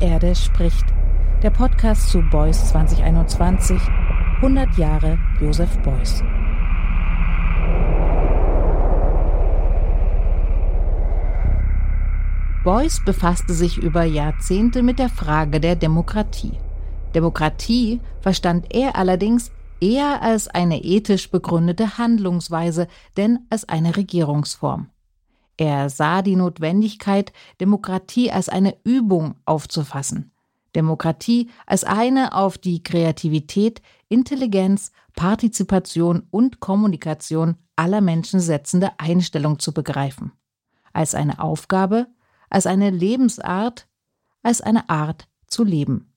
Erde 0.00 0.34
spricht. 0.34 0.86
Der 1.42 1.50
Podcast 1.50 2.08
zu 2.08 2.22
Beuys 2.22 2.70
2021. 2.70 3.78
100 4.36 4.78
Jahre 4.78 5.18
Josef 5.40 5.76
Beuys. 5.82 6.22
Beuys 12.64 13.04
befasste 13.04 13.52
sich 13.52 13.76
über 13.76 14.04
Jahrzehnte 14.04 14.82
mit 14.82 14.98
der 14.98 15.10
Frage 15.10 15.60
der 15.60 15.76
Demokratie. 15.76 16.58
Demokratie 17.14 18.00
verstand 18.20 18.74
er 18.74 18.96
allerdings 18.96 19.50
eher 19.80 20.22
als 20.22 20.48
eine 20.48 20.82
ethisch 20.82 21.30
begründete 21.30 21.98
Handlungsweise, 21.98 22.86
denn 23.16 23.40
als 23.50 23.68
eine 23.68 23.96
Regierungsform. 23.96 24.88
Er 25.60 25.90
sah 25.90 26.22
die 26.22 26.36
Notwendigkeit, 26.36 27.34
Demokratie 27.60 28.32
als 28.32 28.48
eine 28.48 28.78
Übung 28.82 29.34
aufzufassen. 29.44 30.32
Demokratie 30.74 31.50
als 31.66 31.84
eine 31.84 32.34
auf 32.34 32.56
die 32.56 32.82
Kreativität, 32.82 33.82
Intelligenz, 34.08 34.90
Partizipation 35.14 36.26
und 36.30 36.60
Kommunikation 36.60 37.56
aller 37.76 38.00
Menschen 38.00 38.40
setzende 38.40 38.92
Einstellung 38.98 39.58
zu 39.58 39.74
begreifen. 39.74 40.32
Als 40.94 41.14
eine 41.14 41.40
Aufgabe, 41.40 42.06
als 42.48 42.64
eine 42.64 42.88
Lebensart, 42.88 43.86
als 44.42 44.62
eine 44.62 44.88
Art 44.88 45.28
zu 45.46 45.62
leben. 45.62 46.14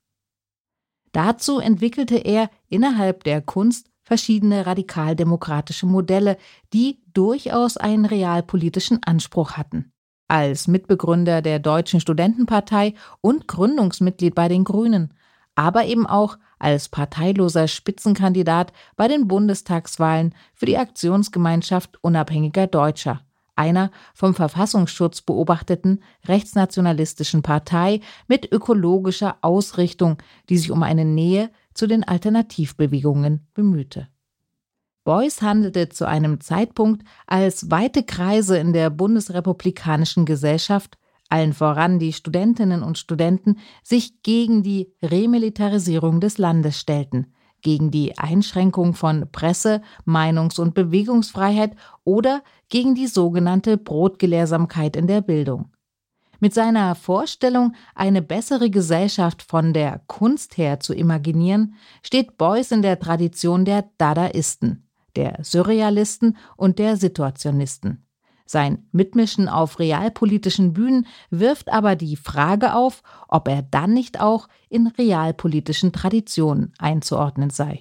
Dazu 1.12 1.60
entwickelte 1.60 2.16
er 2.16 2.50
innerhalb 2.70 3.26
der 3.26 3.42
Kunst 3.42 3.90
verschiedene 4.14 4.68
radikaldemokratische 4.68 5.88
Modelle, 5.88 6.38
die 6.72 7.00
durchaus 7.16 7.78
einen 7.78 8.06
realpolitischen 8.06 9.02
Anspruch 9.04 9.54
hatten. 9.54 9.92
Als 10.28 10.68
Mitbegründer 10.68 11.42
der 11.42 11.58
Deutschen 11.58 12.00
Studentenpartei 12.00 12.94
und 13.22 13.48
Gründungsmitglied 13.48 14.36
bei 14.36 14.50
den 14.50 14.66
Grünen, 14.66 15.16
aber 15.56 15.86
eben 15.86 16.06
auch 16.06 16.38
als 16.60 16.90
parteiloser 16.90 17.68
Spitzenkandidat 17.68 18.72
bei 18.96 19.08
den 19.08 19.28
Bundestagswahlen 19.28 20.36
für 20.54 20.68
die 20.68 20.78
Aktionsgemeinschaft 20.78 21.98
unabhängiger 22.04 22.68
Deutscher, 22.68 23.22
einer 23.56 23.90
vom 24.14 24.36
Verfassungsschutz 24.36 25.22
beobachteten 25.22 26.04
rechtsnationalistischen 26.28 27.42
Partei 27.42 28.02
mit 28.28 28.52
ökologischer 28.52 29.38
Ausrichtung, 29.42 30.18
die 30.50 30.60
sich 30.60 30.70
um 30.70 30.84
eine 30.84 31.04
Nähe 31.04 31.50
zu 31.74 31.88
den 31.88 32.04
Alternativbewegungen 32.04 33.48
bemühte. 33.54 34.08
Beuys 35.04 35.42
handelte 35.42 35.90
zu 35.90 36.08
einem 36.08 36.40
Zeitpunkt, 36.40 37.04
als 37.28 37.70
weite 37.70 38.04
Kreise 38.04 38.58
in 38.58 38.72
der 38.72 38.90
bundesrepublikanischen 38.90 40.26
Gesellschaft, 40.26 40.98
allen 41.28 41.54
voran 41.54 42.00
die 42.00 42.14
Studentinnen 42.14 42.84
und 42.84 42.98
Studenten, 42.98 43.58
sich 43.84 44.22
gegen 44.24 44.64
die 44.64 44.94
Remilitarisierung 45.02 46.22
des 46.22 46.38
Landes 46.38 46.80
stellten, 46.80 47.34
gegen 47.62 47.92
die 47.92 48.18
Einschränkung 48.18 48.94
von 48.94 49.30
Presse-, 49.32 49.82
Meinungs- 50.06 50.60
und 50.60 50.74
Bewegungsfreiheit 50.74 51.76
oder 52.06 52.42
gegen 52.70 52.96
die 52.96 53.08
sogenannte 53.08 53.78
Brotgelehrsamkeit 53.78 54.96
in 54.96 55.08
der 55.08 55.22
Bildung. 55.22 55.73
Mit 56.44 56.54
seiner 56.54 56.94
Vorstellung, 56.96 57.74
eine 57.96 58.22
bessere 58.22 58.70
Gesellschaft 58.70 59.42
von 59.44 59.72
der 59.72 60.02
Kunst 60.08 60.58
her 60.58 60.82
zu 60.82 60.94
imaginieren, 60.94 61.76
steht 62.02 62.38
Beuys 62.38 62.72
in 62.72 62.82
der 62.82 63.00
Tradition 63.00 63.64
der 63.64 63.90
Dadaisten, 63.98 64.86
der 65.16 65.40
Surrealisten 65.42 66.36
und 66.58 66.80
der 66.80 66.98
Situationisten. 66.98 68.06
Sein 68.46 68.90
Mitmischen 68.92 69.48
auf 69.48 69.80
realpolitischen 69.80 70.74
Bühnen 70.74 71.08
wirft 71.30 71.72
aber 71.72 71.96
die 71.96 72.18
Frage 72.18 72.76
auf, 72.76 73.04
ob 73.30 73.48
er 73.48 73.62
dann 73.62 73.94
nicht 73.94 74.20
auch 74.20 74.50
in 74.68 74.88
realpolitischen 74.88 75.94
Traditionen 75.94 76.74
einzuordnen 76.78 77.52
sei. 77.52 77.80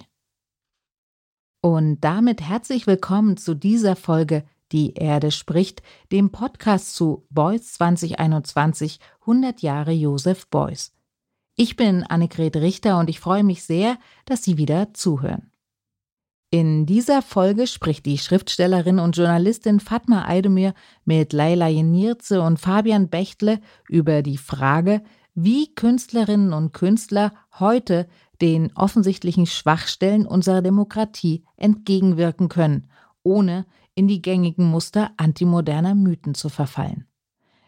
Und 1.59 1.99
damit 1.99 2.39
herzlich 2.39 2.87
willkommen 2.87 3.35
zu 3.35 3.55
dieser 3.55 3.97
Folge 3.97 4.45
die 4.73 4.95
Erde 4.95 5.31
spricht, 5.31 5.81
dem 6.11 6.31
Podcast 6.31 6.95
zu 6.95 7.25
Beuys 7.29 7.73
2021 7.73 8.99
100 9.21 9.61
Jahre 9.61 9.91
Josef 9.91 10.47
Beuys. 10.47 10.91
Ich 11.55 11.75
bin 11.75 12.03
Annegret 12.03 12.55
Richter 12.57 12.99
und 12.99 13.09
ich 13.09 13.19
freue 13.19 13.43
mich 13.43 13.63
sehr, 13.63 13.97
dass 14.25 14.43
Sie 14.43 14.57
wieder 14.57 14.93
zuhören. 14.93 15.51
In 16.49 16.85
dieser 16.85 17.21
Folge 17.21 17.65
spricht 17.65 18.05
die 18.05 18.17
Schriftstellerin 18.17 18.99
und 18.99 19.17
Journalistin 19.17 19.79
Fatma 19.79 20.27
Eidemir 20.27 20.73
mit 21.05 21.33
Leila 21.33 21.67
Jenirze 21.67 22.41
und 22.41 22.59
Fabian 22.59 23.09
Bechtle 23.09 23.59
über 23.87 24.21
die 24.21 24.37
Frage, 24.37 25.03
wie 25.35 25.73
Künstlerinnen 25.73 26.53
und 26.53 26.73
Künstler 26.73 27.33
heute 27.59 28.07
den 28.41 28.71
offensichtlichen 28.75 29.45
Schwachstellen 29.45 30.27
unserer 30.27 30.61
Demokratie 30.61 31.43
entgegenwirken 31.57 32.49
können, 32.49 32.89
ohne 33.23 33.65
in 33.95 34.07
die 34.07 34.21
gängigen 34.21 34.65
Muster 34.65 35.11
antimoderner 35.17 35.95
Mythen 35.95 36.35
zu 36.35 36.49
verfallen. 36.49 37.07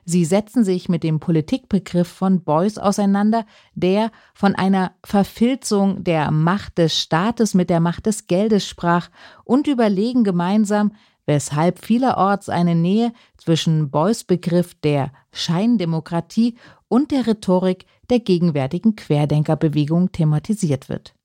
Sie 0.07 0.23
setzen 0.23 0.63
sich 0.63 0.87
mit 0.87 1.03
dem 1.03 1.19
Politikbegriff 1.19 2.07
von 2.07 2.43
Beuys 2.43 2.77
auseinander, 2.77 3.45
der 3.73 4.11
von 4.35 4.53
einer 4.53 4.91
Verfilzung 5.03 6.03
der 6.03 6.29
Macht 6.29 6.77
des 6.77 6.99
Staates 6.99 7.55
mit 7.55 7.71
der 7.71 7.79
Macht 7.79 8.05
des 8.05 8.27
Geldes 8.27 8.67
sprach 8.67 9.09
und 9.43 9.65
überlegen 9.65 10.23
gemeinsam, 10.23 10.91
weshalb 11.25 11.83
vielerorts 11.83 12.49
eine 12.49 12.75
Nähe 12.75 13.13
zwischen 13.37 13.89
Beuys 13.89 14.23
Begriff 14.23 14.75
der 14.75 15.11
Scheindemokratie 15.31 16.55
und 16.87 17.09
der 17.09 17.25
Rhetorik 17.25 17.87
der 18.11 18.19
gegenwärtigen 18.19 18.95
Querdenkerbewegung 18.95 20.11
thematisiert 20.11 20.87
wird. 20.87 21.15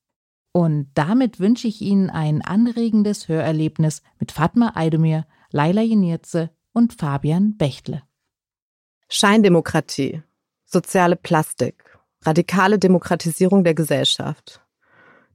Und 0.52 0.90
damit 0.94 1.38
wünsche 1.38 1.68
ich 1.68 1.80
Ihnen 1.80 2.10
ein 2.10 2.42
anregendes 2.42 3.28
Hörerlebnis 3.28 4.02
mit 4.18 4.32
Fatma 4.32 4.72
Eidemir, 4.74 5.26
Laila 5.52 5.82
Jenirze 5.82 6.50
und 6.72 6.94
Fabian 6.94 7.56
Bechtle. 7.56 8.02
Scheindemokratie, 9.08 10.22
soziale 10.64 11.16
Plastik, 11.16 11.84
radikale 12.24 12.78
Demokratisierung 12.78 13.64
der 13.64 13.74
Gesellschaft. 13.74 14.60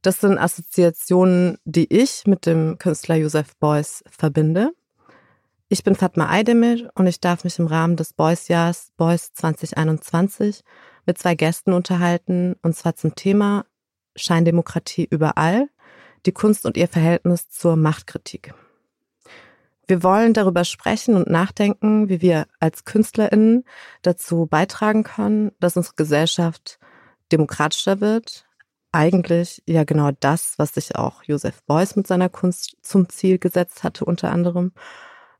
Das 0.01 0.19
sind 0.19 0.37
Assoziationen, 0.37 1.57
die 1.65 1.91
ich 1.91 2.27
mit 2.27 2.45
dem 2.45 2.77
Künstler 2.77 3.15
Josef 3.15 3.55
Beuys 3.57 4.03
verbinde. 4.09 4.71
Ich 5.67 5.83
bin 5.83 5.95
Fatma 5.95 6.29
Eidemir 6.29 6.91
und 6.93 7.07
ich 7.07 7.19
darf 7.19 7.43
mich 7.43 7.57
im 7.57 7.65
Rahmen 7.65 7.95
des 7.95 8.13
Beuys-Jahrs 8.13 8.91
Beuys 8.97 9.33
2021 9.33 10.61
mit 11.07 11.17
zwei 11.17 11.35
Gästen 11.35 11.73
unterhalten, 11.73 12.55
und 12.61 12.75
zwar 12.75 12.95
zum 12.95 13.15
Thema 13.15 13.65
Scheindemokratie 14.15 15.07
überall, 15.09 15.69
die 16.25 16.31
Kunst 16.31 16.65
und 16.65 16.77
ihr 16.77 16.87
Verhältnis 16.87 17.49
zur 17.49 17.75
Machtkritik. 17.75 18.53
Wir 19.87 20.01
wollen 20.01 20.33
darüber 20.33 20.63
sprechen 20.63 21.15
und 21.15 21.29
nachdenken, 21.29 22.09
wie 22.09 22.21
wir 22.21 22.47
als 22.59 22.85
Künstlerinnen 22.85 23.65
dazu 24.01 24.47
beitragen 24.47 25.03
können, 25.03 25.51
dass 25.59 25.77
unsere 25.77 25.95
Gesellschaft 25.95 26.79
demokratischer 27.31 28.01
wird. 28.01 28.45
Eigentlich 28.91 29.61
ja 29.67 29.83
genau 29.83 30.11
das, 30.19 30.55
was 30.57 30.73
sich 30.73 30.95
auch 30.95 31.21
Joseph 31.23 31.61
Beuys 31.63 31.95
mit 31.95 32.07
seiner 32.07 32.29
Kunst 32.29 32.77
zum 32.81 33.09
Ziel 33.09 33.37
gesetzt 33.37 33.83
hatte, 33.83 34.05
unter 34.05 34.31
anderem, 34.31 34.71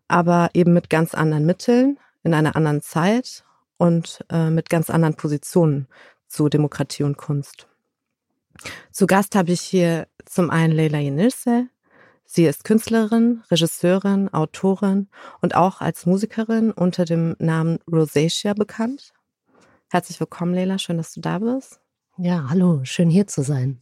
aber 0.07 0.49
eben 0.53 0.73
mit 0.73 0.89
ganz 0.89 1.15
anderen 1.15 1.45
Mitteln, 1.45 1.97
in 2.23 2.33
einer 2.33 2.55
anderen 2.55 2.81
Zeit 2.81 3.45
und 3.77 4.23
äh, 4.29 4.49
mit 4.49 4.69
ganz 4.69 4.89
anderen 4.89 5.15
Positionen 5.15 5.87
zu 6.27 6.49
Demokratie 6.49 7.03
und 7.03 7.17
Kunst. 7.17 7.67
Zu 8.91 9.07
Gast 9.07 9.35
habe 9.35 9.51
ich 9.51 9.61
hier 9.61 10.07
zum 10.25 10.49
einen 10.49 10.73
Leila 10.73 10.99
Yenilse. 10.99 11.67
Sie 12.25 12.45
ist 12.45 12.63
Künstlerin, 12.63 13.43
Regisseurin, 13.51 14.33
Autorin 14.33 15.09
und 15.41 15.55
auch 15.55 15.81
als 15.81 16.05
Musikerin 16.05 16.71
unter 16.71 17.05
dem 17.05 17.35
Namen 17.39 17.79
Rosacea 17.91 18.53
bekannt. 18.53 19.13
Herzlich 19.89 20.19
willkommen, 20.19 20.53
Leila. 20.53 20.79
Schön, 20.79 20.97
dass 20.97 21.13
du 21.13 21.21
da 21.21 21.39
bist. 21.39 21.79
Ja, 22.17 22.47
hallo. 22.49 22.81
Schön 22.83 23.09
hier 23.09 23.27
zu 23.27 23.43
sein. 23.43 23.79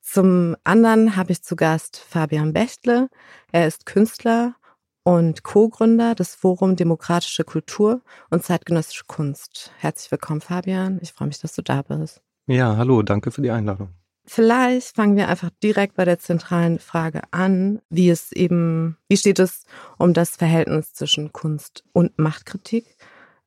Zum 0.00 0.56
anderen 0.64 1.16
habe 1.16 1.32
ich 1.32 1.42
zu 1.42 1.56
Gast 1.56 1.96
Fabian 1.96 2.52
Bechtle. 2.52 3.08
Er 3.52 3.66
ist 3.66 3.86
Künstler 3.86 4.56
und 5.04 5.42
Co-Gründer 5.42 6.14
des 6.14 6.34
Forum 6.34 6.76
Demokratische 6.76 7.44
Kultur 7.44 8.02
und 8.30 8.44
zeitgenössische 8.44 9.04
Kunst. 9.06 9.72
Herzlich 9.78 10.10
willkommen, 10.10 10.40
Fabian. 10.40 10.98
Ich 11.00 11.12
freue 11.12 11.28
mich, 11.28 11.40
dass 11.40 11.54
du 11.54 11.62
da 11.62 11.82
bist. 11.82 12.22
Ja, 12.52 12.76
hallo, 12.76 13.00
danke 13.00 13.30
für 13.30 13.40
die 13.40 13.50
Einladung. 13.50 13.88
Vielleicht 14.26 14.94
fangen 14.94 15.16
wir 15.16 15.28
einfach 15.28 15.48
direkt 15.62 15.96
bei 15.96 16.04
der 16.04 16.18
zentralen 16.18 16.78
Frage 16.78 17.22
an, 17.30 17.80
wie 17.88 18.10
es 18.10 18.30
eben, 18.30 18.98
wie 19.08 19.16
steht 19.16 19.38
es 19.38 19.64
um 19.96 20.12
das 20.12 20.36
Verhältnis 20.36 20.92
zwischen 20.92 21.32
Kunst 21.32 21.82
und 21.94 22.18
Machtkritik? 22.18 22.98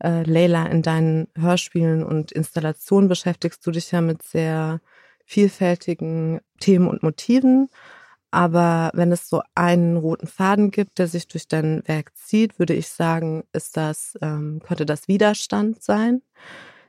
Äh, 0.04 0.24
Leila, 0.24 0.66
in 0.66 0.82
deinen 0.82 1.28
Hörspielen 1.38 2.04
und 2.04 2.32
Installationen 2.32 3.08
beschäftigst 3.08 3.66
du 3.68 3.70
dich 3.70 3.92
ja 3.92 4.02
mit 4.02 4.24
sehr 4.24 4.82
vielfältigen 5.24 6.42
Themen 6.60 6.88
und 6.88 7.04
Motiven. 7.04 7.70
Aber 8.32 8.90
wenn 8.96 9.12
es 9.12 9.30
so 9.30 9.44
einen 9.54 9.98
roten 9.98 10.26
Faden 10.26 10.72
gibt, 10.72 10.98
der 10.98 11.08
sich 11.08 11.28
durch 11.28 11.48
dein 11.48 11.88
Werk 11.88 12.18
zieht, 12.18 12.58
würde 12.58 12.74
ich 12.74 12.88
sagen, 12.88 13.44
ist 13.54 13.78
das, 13.78 14.18
ähm, 14.24 14.62
könnte 14.66 14.88
das 14.88 15.08
Widerstand 15.08 15.84
sein. 15.84 16.24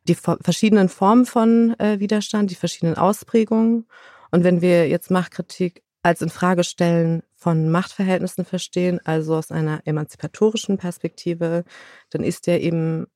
Die 0.07 0.15
verschiedenen 0.15 0.89
Formen 0.89 1.27
von 1.27 1.79
äh, 1.79 1.99
Widerstand, 2.01 2.51
die 2.51 2.55
verschiedenen 2.55 2.97
Ausprägungen. 2.97 3.87
Und 4.31 4.45
wenn 4.45 4.61
wir 4.61 4.89
jetzt 4.89 5.11
Machtkritik 5.11 5.83
als 6.03 6.23
Infragestellen 6.23 7.23
von 7.35 7.71
Machtverhältnissen 7.71 8.45
verstehen, 8.45 9.01
also 9.05 9.35
aus 9.37 9.51
einer 9.51 9.81
emanzipatorischen 9.85 10.79
Perspektive, 10.79 11.65
dann 12.11 12.23
ist 12.23 12.47
ja 12.47 12.57
eben 12.57 13.07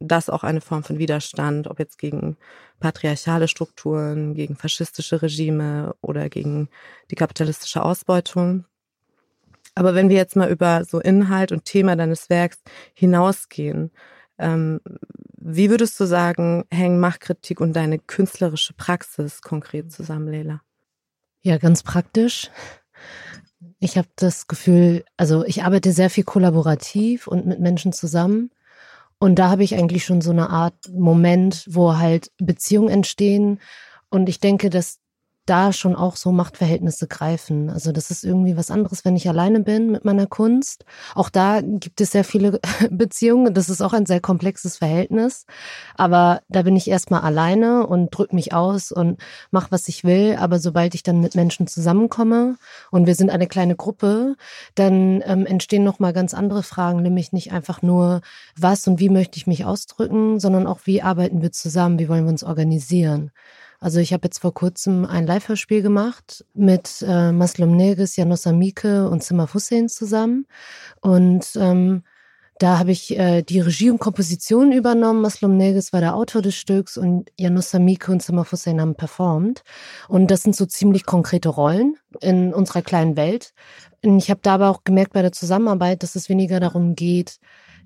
das 0.00 0.30
auch 0.30 0.44
eine 0.44 0.60
Form 0.60 0.84
von 0.84 0.98
Widerstand, 0.98 1.66
ob 1.66 1.80
jetzt 1.80 1.98
gegen 1.98 2.36
patriarchale 2.78 3.48
Strukturen, 3.48 4.34
gegen 4.34 4.54
faschistische 4.54 5.20
Regime 5.22 5.94
oder 6.00 6.28
gegen 6.28 6.68
die 7.10 7.16
kapitalistische 7.16 7.82
Ausbeutung. 7.82 8.64
Aber 9.74 9.94
wenn 9.94 10.08
wir 10.08 10.16
jetzt 10.16 10.36
mal 10.36 10.50
über 10.50 10.84
so 10.84 11.00
Inhalt 11.00 11.52
und 11.52 11.64
Thema 11.64 11.96
deines 11.96 12.30
Werks 12.30 12.62
hinausgehen, 12.94 13.90
ähm, 14.38 14.80
wie 15.40 15.70
würdest 15.70 15.98
du 16.00 16.04
sagen, 16.04 16.64
hängen 16.70 17.00
Machtkritik 17.00 17.60
und 17.60 17.74
deine 17.74 17.98
künstlerische 17.98 18.74
Praxis 18.74 19.40
konkret 19.40 19.92
zusammen, 19.92 20.28
Leila? 20.28 20.62
Ja, 21.42 21.58
ganz 21.58 21.82
praktisch. 21.82 22.50
Ich 23.78 23.96
habe 23.96 24.08
das 24.16 24.48
Gefühl, 24.48 25.04
also 25.16 25.44
ich 25.44 25.62
arbeite 25.62 25.92
sehr 25.92 26.10
viel 26.10 26.24
kollaborativ 26.24 27.26
und 27.26 27.46
mit 27.46 27.60
Menschen 27.60 27.92
zusammen. 27.92 28.50
Und 29.18 29.38
da 29.38 29.50
habe 29.50 29.64
ich 29.64 29.74
eigentlich 29.74 30.04
schon 30.04 30.20
so 30.20 30.30
eine 30.30 30.50
Art 30.50 30.88
Moment, 30.92 31.64
wo 31.68 31.96
halt 31.96 32.30
Beziehungen 32.38 32.88
entstehen. 32.88 33.60
Und 34.10 34.28
ich 34.28 34.40
denke, 34.40 34.70
dass 34.70 34.98
da 35.48 35.72
schon 35.72 35.96
auch 35.96 36.16
so 36.16 36.32
Machtverhältnisse 36.32 37.06
greifen. 37.06 37.70
Also 37.70 37.92
das 37.92 38.10
ist 38.10 38.24
irgendwie 38.24 38.56
was 38.56 38.70
anderes, 38.70 39.04
wenn 39.04 39.16
ich 39.16 39.28
alleine 39.28 39.60
bin 39.60 39.90
mit 39.90 40.04
meiner 40.04 40.26
Kunst. 40.26 40.84
Auch 41.14 41.30
da 41.30 41.60
gibt 41.62 42.00
es 42.00 42.12
sehr 42.12 42.24
viele 42.24 42.60
Beziehungen. 42.90 43.54
Das 43.54 43.68
ist 43.68 43.80
auch 43.80 43.92
ein 43.92 44.06
sehr 44.06 44.20
komplexes 44.20 44.76
Verhältnis. 44.76 45.46
Aber 45.94 46.42
da 46.48 46.62
bin 46.62 46.76
ich 46.76 46.88
erstmal 46.88 47.22
alleine 47.22 47.86
und 47.86 48.10
drück 48.10 48.32
mich 48.32 48.52
aus 48.52 48.92
und 48.92 49.20
mach, 49.50 49.70
was 49.70 49.88
ich 49.88 50.04
will. 50.04 50.36
Aber 50.38 50.58
sobald 50.58 50.94
ich 50.94 51.02
dann 51.02 51.20
mit 51.20 51.34
Menschen 51.34 51.66
zusammenkomme 51.66 52.56
und 52.90 53.06
wir 53.06 53.14
sind 53.14 53.30
eine 53.30 53.46
kleine 53.46 53.76
Gruppe, 53.76 54.36
dann 54.74 55.22
ähm, 55.24 55.46
entstehen 55.46 55.84
nochmal 55.84 56.12
ganz 56.12 56.34
andere 56.34 56.62
Fragen, 56.62 57.02
nämlich 57.02 57.32
nicht 57.32 57.52
einfach 57.52 57.82
nur, 57.82 58.20
was 58.56 58.86
und 58.86 59.00
wie 59.00 59.08
möchte 59.08 59.38
ich 59.38 59.46
mich 59.46 59.64
ausdrücken, 59.64 60.40
sondern 60.40 60.66
auch, 60.66 60.80
wie 60.84 61.02
arbeiten 61.02 61.42
wir 61.42 61.52
zusammen, 61.52 61.98
wie 61.98 62.08
wollen 62.08 62.24
wir 62.24 62.30
uns 62.30 62.44
organisieren. 62.44 63.30
Also 63.80 64.00
ich 64.00 64.12
habe 64.12 64.24
jetzt 64.24 64.40
vor 64.40 64.52
kurzem 64.52 65.04
ein 65.04 65.26
Live-Hörspiel 65.26 65.82
gemacht 65.82 66.44
mit 66.54 67.04
äh, 67.06 67.30
Maslum 67.30 67.76
Negis, 67.76 68.16
Janos 68.16 68.46
Amike 68.46 69.08
und 69.08 69.22
Zimmer 69.22 69.52
Hussein 69.54 69.88
zusammen. 69.88 70.46
Und 71.00 71.52
ähm, 71.54 72.02
da 72.58 72.80
habe 72.80 72.90
ich 72.90 73.16
äh, 73.16 73.42
die 73.42 73.60
Regie 73.60 73.90
und 73.90 74.00
Komposition 74.00 74.72
übernommen. 74.72 75.22
Maslum 75.22 75.56
Negis 75.56 75.92
war 75.92 76.00
der 76.00 76.16
Autor 76.16 76.42
des 76.42 76.56
Stücks 76.56 76.98
und 76.98 77.30
Janus 77.38 77.70
Samike 77.70 78.10
und 78.10 78.20
Zimmer 78.20 78.50
Hussein 78.50 78.80
haben 78.80 78.96
performt. 78.96 79.62
Und 80.08 80.28
das 80.32 80.42
sind 80.42 80.56
so 80.56 80.66
ziemlich 80.66 81.06
konkrete 81.06 81.48
Rollen 81.48 81.96
in 82.20 82.52
unserer 82.52 82.82
kleinen 82.82 83.16
Welt. 83.16 83.54
Und 84.04 84.18
ich 84.18 84.28
habe 84.28 84.40
da 84.42 84.54
aber 84.54 84.70
auch 84.70 84.82
gemerkt 84.82 85.12
bei 85.12 85.22
der 85.22 85.30
Zusammenarbeit, 85.30 86.02
dass 86.02 86.16
es 86.16 86.28
weniger 86.28 86.58
darum 86.58 86.96
geht, 86.96 87.38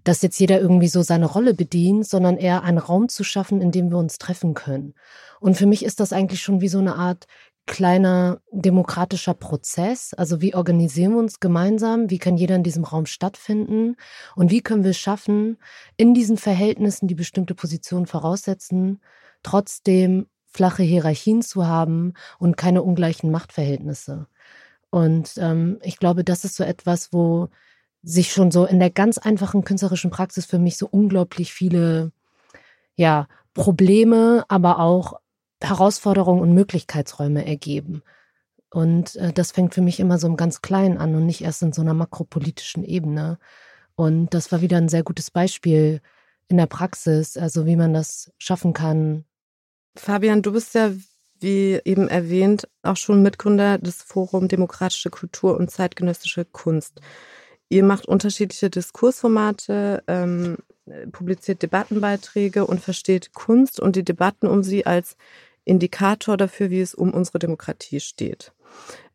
dass 0.04 0.22
jetzt 0.22 0.38
jeder 0.38 0.60
irgendwie 0.60 0.88
so 0.88 1.02
seine 1.02 1.26
Rolle 1.26 1.54
bedient, 1.54 2.06
sondern 2.06 2.36
eher 2.36 2.62
einen 2.62 2.78
Raum 2.78 3.08
zu 3.08 3.24
schaffen, 3.24 3.60
in 3.60 3.70
dem 3.70 3.90
wir 3.90 3.98
uns 3.98 4.18
treffen 4.18 4.54
können. 4.54 4.94
Und 5.40 5.56
für 5.56 5.66
mich 5.66 5.84
ist 5.84 6.00
das 6.00 6.12
eigentlich 6.12 6.42
schon 6.42 6.60
wie 6.60 6.68
so 6.68 6.78
eine 6.78 6.96
Art 6.96 7.26
kleiner 7.66 8.40
demokratischer 8.50 9.34
Prozess. 9.34 10.14
Also 10.14 10.40
wie 10.40 10.54
organisieren 10.54 11.12
wir 11.12 11.18
uns 11.18 11.40
gemeinsam? 11.40 12.10
Wie 12.10 12.18
kann 12.18 12.36
jeder 12.36 12.56
in 12.56 12.64
diesem 12.64 12.84
Raum 12.84 13.06
stattfinden? 13.06 13.96
Und 14.34 14.50
wie 14.50 14.62
können 14.62 14.82
wir 14.84 14.90
es 14.90 14.98
schaffen, 14.98 15.58
in 15.96 16.14
diesen 16.14 16.36
Verhältnissen, 16.36 17.06
die 17.06 17.14
bestimmte 17.14 17.54
Positionen 17.54 18.06
voraussetzen, 18.06 19.00
trotzdem 19.42 20.26
flache 20.46 20.82
Hierarchien 20.82 21.42
zu 21.42 21.66
haben 21.66 22.14
und 22.38 22.56
keine 22.56 22.82
ungleichen 22.82 23.30
Machtverhältnisse? 23.30 24.26
Und 24.90 25.34
ähm, 25.38 25.78
ich 25.82 25.98
glaube, 25.98 26.24
das 26.24 26.44
ist 26.44 26.56
so 26.56 26.64
etwas, 26.64 27.12
wo 27.12 27.48
sich 28.02 28.32
schon 28.32 28.50
so 28.50 28.64
in 28.66 28.80
der 28.80 28.90
ganz 28.90 29.18
einfachen 29.18 29.64
künstlerischen 29.64 30.10
Praxis 30.10 30.46
für 30.46 30.58
mich 30.58 30.76
so 30.76 30.88
unglaublich 30.90 31.52
viele 31.52 32.12
ja, 32.96 33.28
Probleme, 33.54 34.44
aber 34.48 34.78
auch 34.78 35.20
Herausforderungen 35.62 36.40
und 36.40 36.52
Möglichkeitsräume 36.52 37.46
ergeben. 37.46 38.02
Und 38.70 39.16
äh, 39.16 39.32
das 39.32 39.52
fängt 39.52 39.74
für 39.74 39.82
mich 39.82 40.00
immer 40.00 40.18
so 40.18 40.26
im 40.26 40.36
ganz 40.36 40.62
Kleinen 40.62 40.98
an 40.98 41.14
und 41.14 41.26
nicht 41.26 41.42
erst 41.42 41.62
in 41.62 41.72
so 41.72 41.82
einer 41.82 41.94
makropolitischen 41.94 42.84
Ebene. 42.84 43.38
Und 43.94 44.34
das 44.34 44.50
war 44.50 44.62
wieder 44.62 44.78
ein 44.78 44.88
sehr 44.88 45.02
gutes 45.02 45.30
Beispiel 45.30 46.00
in 46.48 46.56
der 46.56 46.66
Praxis, 46.66 47.36
also 47.36 47.66
wie 47.66 47.76
man 47.76 47.92
das 47.92 48.32
schaffen 48.38 48.72
kann. 48.72 49.24
Fabian, 49.94 50.42
du 50.42 50.52
bist 50.52 50.74
ja, 50.74 50.90
wie 51.38 51.80
eben 51.84 52.08
erwähnt, 52.08 52.68
auch 52.82 52.96
schon 52.96 53.22
Mitgründer 53.22 53.78
des 53.78 54.02
Forum 54.02 54.48
Demokratische 54.48 55.10
Kultur 55.10 55.56
und 55.56 55.70
zeitgenössische 55.70 56.44
Kunst. 56.44 57.00
Ihr 57.72 57.84
macht 57.84 58.04
unterschiedliche 58.04 58.68
Diskursformate, 58.68 60.04
ähm, 60.06 60.58
publiziert 61.10 61.62
Debattenbeiträge 61.62 62.66
und 62.66 62.82
versteht 62.82 63.32
Kunst 63.32 63.80
und 63.80 63.96
die 63.96 64.04
Debatten 64.04 64.46
um 64.46 64.62
sie 64.62 64.84
als 64.84 65.16
Indikator 65.64 66.36
dafür, 66.36 66.68
wie 66.68 66.82
es 66.82 66.94
um 66.94 67.14
unsere 67.14 67.38
Demokratie 67.38 68.00
steht. 68.00 68.52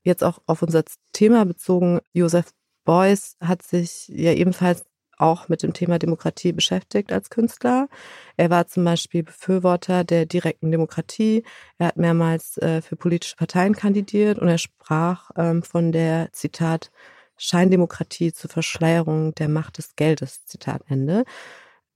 Jetzt 0.01 0.24
auch 0.24 0.42
auf 0.48 0.63
unser 0.63 0.83
Thema 1.13 1.45
bezogen, 1.45 2.00
Joseph 2.13 2.48
Beuys 2.83 3.36
hat 3.39 3.62
sich 3.62 4.07
ja 4.07 4.33
ebenfalls 4.33 4.86
auch 5.19 5.50
mit 5.50 5.62
dem 5.62 5.74
Thema 5.74 6.00
Demokratie 6.00 6.51
beschäftigt 6.51 7.12
als 7.12 7.30
Künstler. 7.30 7.89
Er 8.38 8.50
war 8.50 8.65
zum 8.65 8.83
Beispiel 8.83 9.21
Befürworter 9.21 10.03
der 10.03 10.25
direkten 10.25 10.71
Demokratie. 10.71 11.44
Er 11.77 11.89
hat 11.89 11.98
mehrmals 11.98 12.57
äh, 12.57 12.81
für 12.81 12.95
politische 12.95 13.36
Parteien 13.36 13.75
kandidiert 13.75 14.39
und 14.39 14.48
er 14.48 14.57
sprach 14.57 15.30
ähm, 15.36 15.62
von 15.62 15.92
der, 15.92 16.30
Zitat, 16.31 16.89
Scheindemokratie 17.38 18.34
zur 18.34 18.50
Verschleierung 18.50 19.34
der 19.36 19.50
Macht 19.50 19.78
des 19.78 19.95
Geldes, 19.95 20.45
Zitat 20.45 20.84
Ende. 20.88 21.24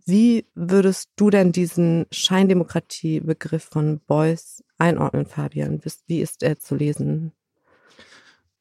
Wie 0.05 0.45
würdest 0.55 1.09
du 1.15 1.29
denn 1.29 1.51
diesen 1.51 2.05
Scheindemokratie-Begriff 2.11 3.63
von 3.63 3.99
Beuys 3.99 4.63
einordnen, 4.77 5.25
Fabian? 5.25 5.81
Wie 6.07 6.21
ist 6.21 6.43
er 6.43 6.59
zu 6.59 6.75
lesen? 6.75 7.33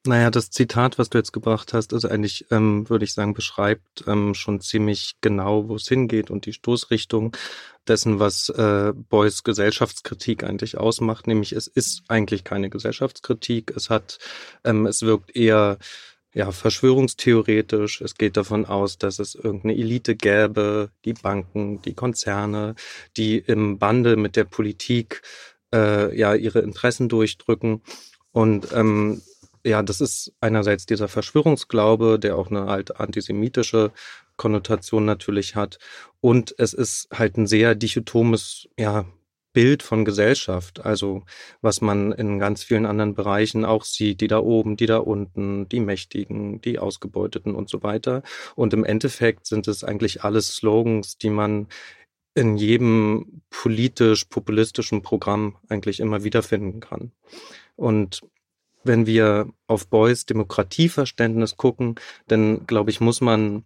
Naja, 0.07 0.31
das 0.31 0.51
Zitat, 0.51 0.99
was 0.99 1.11
du 1.11 1.19
jetzt 1.19 1.33
gebracht 1.33 1.75
hast, 1.75 1.93
ist 1.93 2.07
eigentlich, 2.07 2.47
ähm, 2.51 2.89
würde 2.89 3.05
ich 3.05 3.13
sagen, 3.13 3.35
beschreibt 3.35 4.05
ähm, 4.07 4.33
schon 4.33 4.63
ziemlich 4.63 5.17
genau, 5.21 5.69
wo 5.69 5.77
es 5.77 5.89
hingeht 5.89 6.31
und 6.31 6.47
die 6.47 6.55
Stoßrichtung 6.55 7.37
dessen, 7.87 8.19
was 8.19 8.49
äh, 8.49 8.95
Beuys 8.95 9.43
Gesellschaftskritik 9.45 10.43
eigentlich 10.43 10.79
ausmacht. 10.79 11.27
Nämlich, 11.27 11.53
es 11.53 11.67
ist 11.67 12.05
eigentlich 12.09 12.45
keine 12.45 12.71
Gesellschaftskritik. 12.71 13.77
Es 13.77 13.91
hat, 13.91 14.19
ähm, 14.65 14.87
es 14.87 15.03
wirkt 15.03 15.37
eher 15.37 15.77
ja, 16.33 16.53
verschwörungstheoretisch. 16.53 18.01
Es 18.01 18.15
geht 18.15 18.37
davon 18.37 18.65
aus, 18.67 18.99
dass 18.99 19.19
es 19.19 19.35
irgendeine 19.35 19.77
Elite 19.77 20.15
gäbe, 20.15 20.91
die 21.05 21.15
Banken, 21.15 21.83
die 21.83 21.95
Konzerne, 21.95 22.75
die 23.17 23.39
im 23.39 23.79
Bande 23.79 24.17
mit 24.17 24.37
der 24.37 24.45
Politik 24.45 25.23
äh, 25.75 26.17
ja 26.17 26.35
ihre 26.35 26.61
Interessen 26.61 27.09
durchdrücken. 27.09 27.83
Und 28.33 28.73
ähm, 28.73 29.23
ja, 29.65 29.83
das 29.83 30.01
ist 30.01 30.33
einerseits 30.41 30.87
dieser 30.87 31.09
Verschwörungsglaube, 31.09 32.19
der 32.19 32.37
auch 32.37 32.51
eine 32.51 32.67
halt 32.67 32.99
antisemitische 32.99 33.93
Konnotation 34.37 35.05
natürlich 35.05 35.57
hat. 35.57 35.79
Und 36.21 36.55
es 36.59 36.73
ist 36.73 37.09
halt 37.13 37.37
ein 37.37 37.47
sehr 37.47 37.75
dichotomes, 37.75 38.69
ja, 38.79 39.05
Bild 39.53 39.83
von 39.83 40.05
Gesellschaft, 40.05 40.85
also 40.85 41.25
was 41.61 41.81
man 41.81 42.13
in 42.13 42.39
ganz 42.39 42.63
vielen 42.63 42.87
anderen 42.87 43.15
Bereichen 43.15 43.65
auch 43.65 43.85
sieht, 43.85 44.21
die 44.21 44.29
da 44.29 44.39
oben, 44.39 44.77
die 44.77 44.87
da 44.87 44.99
unten, 44.99 45.69
die 45.69 45.81
Mächtigen, 45.81 46.61
die 46.61 46.79
Ausgebeuteten 46.79 47.55
und 47.55 47.69
so 47.69 47.83
weiter. 47.83 48.23
Und 48.55 48.73
im 48.75 48.85
Endeffekt 48.85 49.47
sind 49.47 49.67
es 49.69 49.83
eigentlich 49.83 50.23
alles 50.23 50.55
Slogans, 50.55 51.19
die 51.19 51.31
man 51.31 51.67
in 52.35 52.57
jedem 52.57 53.43
politisch-populistischen 53.51 55.03
Programm 55.03 55.57
eigentlich 55.69 56.01
immer 56.01 56.23
wiederfinden 56.23 56.81
kann. 56.81 57.13
Und 57.77 58.23
wenn 58.85 59.07
wir 59.07 59.51
auf 59.67 59.89
Beuys 59.89 60.27
Demokratieverständnis 60.27 61.57
gucken, 61.57 61.97
dann 62.29 62.67
glaube 62.67 62.91
ich, 62.91 63.01
muss 63.01 63.21
man 63.21 63.65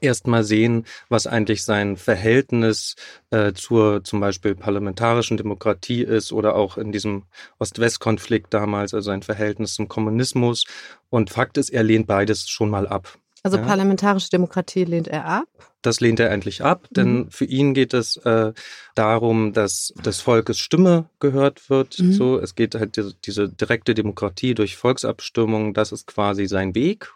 erstmal 0.00 0.44
sehen, 0.44 0.84
was 1.08 1.26
eigentlich 1.26 1.64
sein 1.64 1.96
Verhältnis 1.96 2.94
äh, 3.30 3.52
zur 3.52 4.04
zum 4.04 4.20
Beispiel 4.20 4.54
parlamentarischen 4.54 5.36
Demokratie 5.36 6.02
ist 6.02 6.32
oder 6.32 6.54
auch 6.54 6.78
in 6.78 6.92
diesem 6.92 7.24
Ost-West-Konflikt 7.58 8.54
damals, 8.54 8.94
also 8.94 9.10
sein 9.10 9.22
Verhältnis 9.22 9.74
zum 9.74 9.88
Kommunismus. 9.88 10.64
Und 11.10 11.30
Fakt 11.30 11.58
ist, 11.58 11.70
er 11.70 11.82
lehnt 11.82 12.06
beides 12.06 12.48
schon 12.48 12.70
mal 12.70 12.86
ab. 12.86 13.18
Also 13.42 13.56
ja. 13.56 13.64
parlamentarische 13.64 14.30
Demokratie 14.30 14.84
lehnt 14.84 15.08
er 15.08 15.24
ab? 15.26 15.48
Das 15.82 15.98
lehnt 15.98 16.20
er 16.20 16.30
endlich 16.30 16.62
ab, 16.62 16.86
denn 16.90 17.14
mhm. 17.14 17.30
für 17.30 17.44
ihn 17.44 17.74
geht 17.74 17.92
es 17.92 18.16
äh, 18.18 18.52
darum, 18.94 19.52
dass 19.52 19.92
des 20.04 20.20
Volkes 20.20 20.60
Stimme 20.60 21.06
gehört 21.18 21.68
wird. 21.68 21.98
Mhm. 21.98 22.12
So, 22.12 22.38
es 22.38 22.54
geht 22.54 22.76
halt 22.76 22.96
diese, 22.96 23.14
diese 23.14 23.48
direkte 23.48 23.94
Demokratie 23.94 24.54
durch 24.54 24.76
Volksabstimmung. 24.76 25.74
Das 25.74 25.90
ist 25.90 26.06
quasi 26.06 26.46
sein 26.46 26.76
Weg 26.76 27.12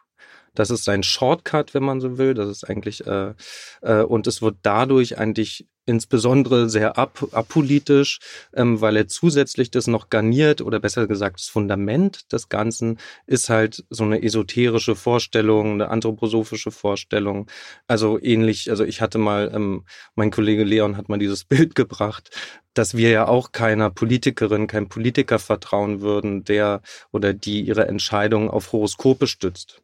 das 0.59 0.71
ist 0.71 0.85
sein 0.85 1.03
Shortcut, 1.03 1.75
wenn 1.75 1.85
man 1.85 2.01
so 2.01 2.19
will. 2.19 2.35
Das 2.35 2.49
ist 2.49 2.65
eigentlich, 2.65 3.07
äh, 3.07 3.35
äh, 3.83 4.03
und 4.03 4.27
es 4.27 4.43
wird 4.43 4.57
dadurch 4.63 5.19
eigentlich 5.19 5.67
insbesondere 5.87 6.69
sehr 6.69 6.99
ap 6.99 7.29
apolitisch, 7.33 8.19
ähm, 8.55 8.81
weil 8.81 8.97
er 8.97 9.09
zusätzlich 9.09 9.71
das 9.71 9.87
noch 9.87 10.11
garniert 10.11 10.61
oder 10.61 10.81
besser 10.81 11.07
gesagt 11.07 11.39
das 11.39 11.47
Fundament 11.47 12.33
des 12.33 12.49
Ganzen 12.49 12.99
ist 13.27 13.49
halt 13.49 13.85
so 13.89 14.05
eine 14.05 14.23
esoterische 14.23 14.97
Vorstellung, 14.97 15.75
eine 15.75 15.89
anthroposophische 15.89 16.73
Vorstellung. 16.73 17.49
Also 17.87 18.21
ähnlich, 18.21 18.69
also 18.71 18.85
ich 18.85 19.01
hatte 19.01 19.19
mal, 19.19 19.51
ähm, 19.55 19.85
mein 20.17 20.31
Kollege 20.31 20.65
Leon 20.65 20.97
hat 20.97 21.09
mal 21.09 21.19
dieses 21.19 21.45
Bild 21.57 21.75
gebracht, 21.75 22.31
dass 22.75 22.97
wir 22.97 23.11
ja 23.11 23.29
auch 23.29 23.53
keiner 23.53 23.91
Politikerin, 23.91 24.67
keinem 24.67 24.89
Politiker 24.89 25.39
vertrauen 25.39 26.01
würden, 26.01 26.45
der 26.45 26.83
oder 27.13 27.33
die 27.33 27.63
ihre 27.63 27.87
Entscheidungen 27.87 28.51
auf 28.51 28.73
Horoskope 28.73 29.27
stützt. 29.27 29.83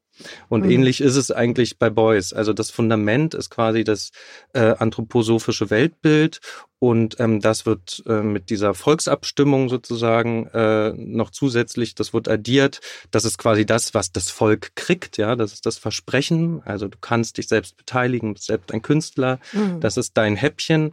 Und 0.49 0.65
mhm. 0.65 0.71
ähnlich 0.71 1.01
ist 1.01 1.17
es 1.17 1.31
eigentlich 1.31 1.79
bei 1.79 1.91
Beuys. 1.91 2.33
Also 2.33 2.53
das 2.53 2.71
Fundament 2.71 3.35
ist 3.35 3.51
quasi 3.51 3.85
das 3.85 4.11
äh, 4.53 4.75
anthroposophische 4.79 5.71
Weltbild 5.71 6.41
und 6.83 7.21
ähm, 7.21 7.41
das 7.41 7.65
wird 7.65 8.03
äh, 8.07 8.23
mit 8.23 8.51
dieser 8.51 8.75
Volksabstimmung 8.75 9.69
sozusagen 9.69 10.49
äh, 10.49 10.93
noch 10.97 11.31
zusätzlich, 11.31 11.95
das 11.95 12.13
wird 12.13 12.27
addiert. 12.27 12.81
Das 13.13 13.25
ist 13.25 13.39
quasi 13.39 13.65
das, 13.65 13.95
was 13.95 14.11
das 14.11 14.31
Volk 14.31 14.75
kriegt. 14.75 15.17
Ja, 15.17 15.37
das 15.37 15.53
ist 15.53 15.65
das 15.65 15.79
Versprechen. 15.79 16.61
Also 16.65 16.89
du 16.89 16.99
kannst 17.01 17.39
dich 17.39 17.47
selbst 17.47 17.77
beteiligen, 17.77 18.35
bist 18.35 18.47
selbst 18.47 18.73
ein 18.73 18.83
Künstler. 18.83 19.39
Mhm. 19.53 19.79
Das 19.79 19.97
ist 19.97 20.17
dein 20.17 20.35
Häppchen. 20.35 20.93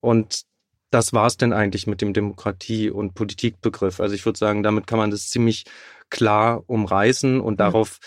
Und 0.00 0.42
das 0.90 1.14
war's 1.14 1.38
denn 1.38 1.54
eigentlich 1.54 1.86
mit 1.86 2.02
dem 2.02 2.12
Demokratie- 2.12 2.90
und 2.90 3.14
Politikbegriff. 3.14 3.98
Also 3.98 4.14
ich 4.14 4.26
würde 4.26 4.38
sagen, 4.38 4.62
damit 4.62 4.86
kann 4.86 4.98
man 4.98 5.10
das 5.10 5.30
ziemlich 5.30 5.64
klar 6.10 6.64
umreißen 6.66 7.40
und 7.40 7.54
mhm. 7.54 7.58
darauf 7.58 7.98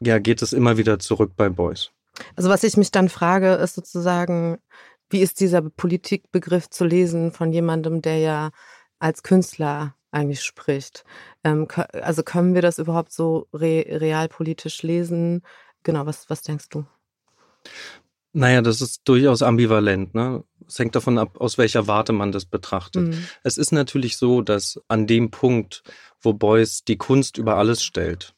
ja, 0.00 0.18
geht 0.18 0.42
es 0.42 0.52
immer 0.52 0.76
wieder 0.76 0.98
zurück 0.98 1.32
bei 1.36 1.48
Beuys. 1.48 1.90
Also 2.36 2.48
was 2.48 2.64
ich 2.64 2.76
mich 2.76 2.90
dann 2.90 3.08
frage, 3.08 3.54
ist 3.54 3.74
sozusagen, 3.74 4.58
wie 5.08 5.20
ist 5.20 5.40
dieser 5.40 5.62
Politikbegriff 5.62 6.70
zu 6.70 6.84
lesen 6.84 7.32
von 7.32 7.52
jemandem, 7.52 8.02
der 8.02 8.18
ja 8.18 8.50
als 8.98 9.22
Künstler 9.22 9.94
eigentlich 10.10 10.42
spricht? 10.42 11.04
Ähm, 11.44 11.68
also 11.92 12.22
können 12.22 12.54
wir 12.54 12.62
das 12.62 12.78
überhaupt 12.78 13.12
so 13.12 13.48
re 13.52 13.84
realpolitisch 13.88 14.82
lesen? 14.82 15.42
Genau, 15.82 16.06
was, 16.06 16.28
was 16.28 16.42
denkst 16.42 16.68
du? 16.70 16.84
Naja, 18.32 18.62
das 18.62 18.80
ist 18.80 19.02
durchaus 19.06 19.42
ambivalent. 19.42 20.14
Ne? 20.14 20.44
Es 20.66 20.78
hängt 20.78 20.94
davon 20.94 21.18
ab, 21.18 21.40
aus 21.40 21.58
welcher 21.58 21.88
Warte 21.88 22.12
man 22.12 22.30
das 22.30 22.44
betrachtet. 22.44 23.08
Mhm. 23.08 23.26
Es 23.42 23.56
ist 23.56 23.72
natürlich 23.72 24.16
so, 24.18 24.40
dass 24.40 24.80
an 24.86 25.08
dem 25.08 25.32
Punkt, 25.32 25.82
wo 26.20 26.32
Beuys 26.32 26.84
die 26.84 26.96
Kunst 26.96 27.38
über 27.38 27.56
alles 27.56 27.82
stellt, 27.82 28.34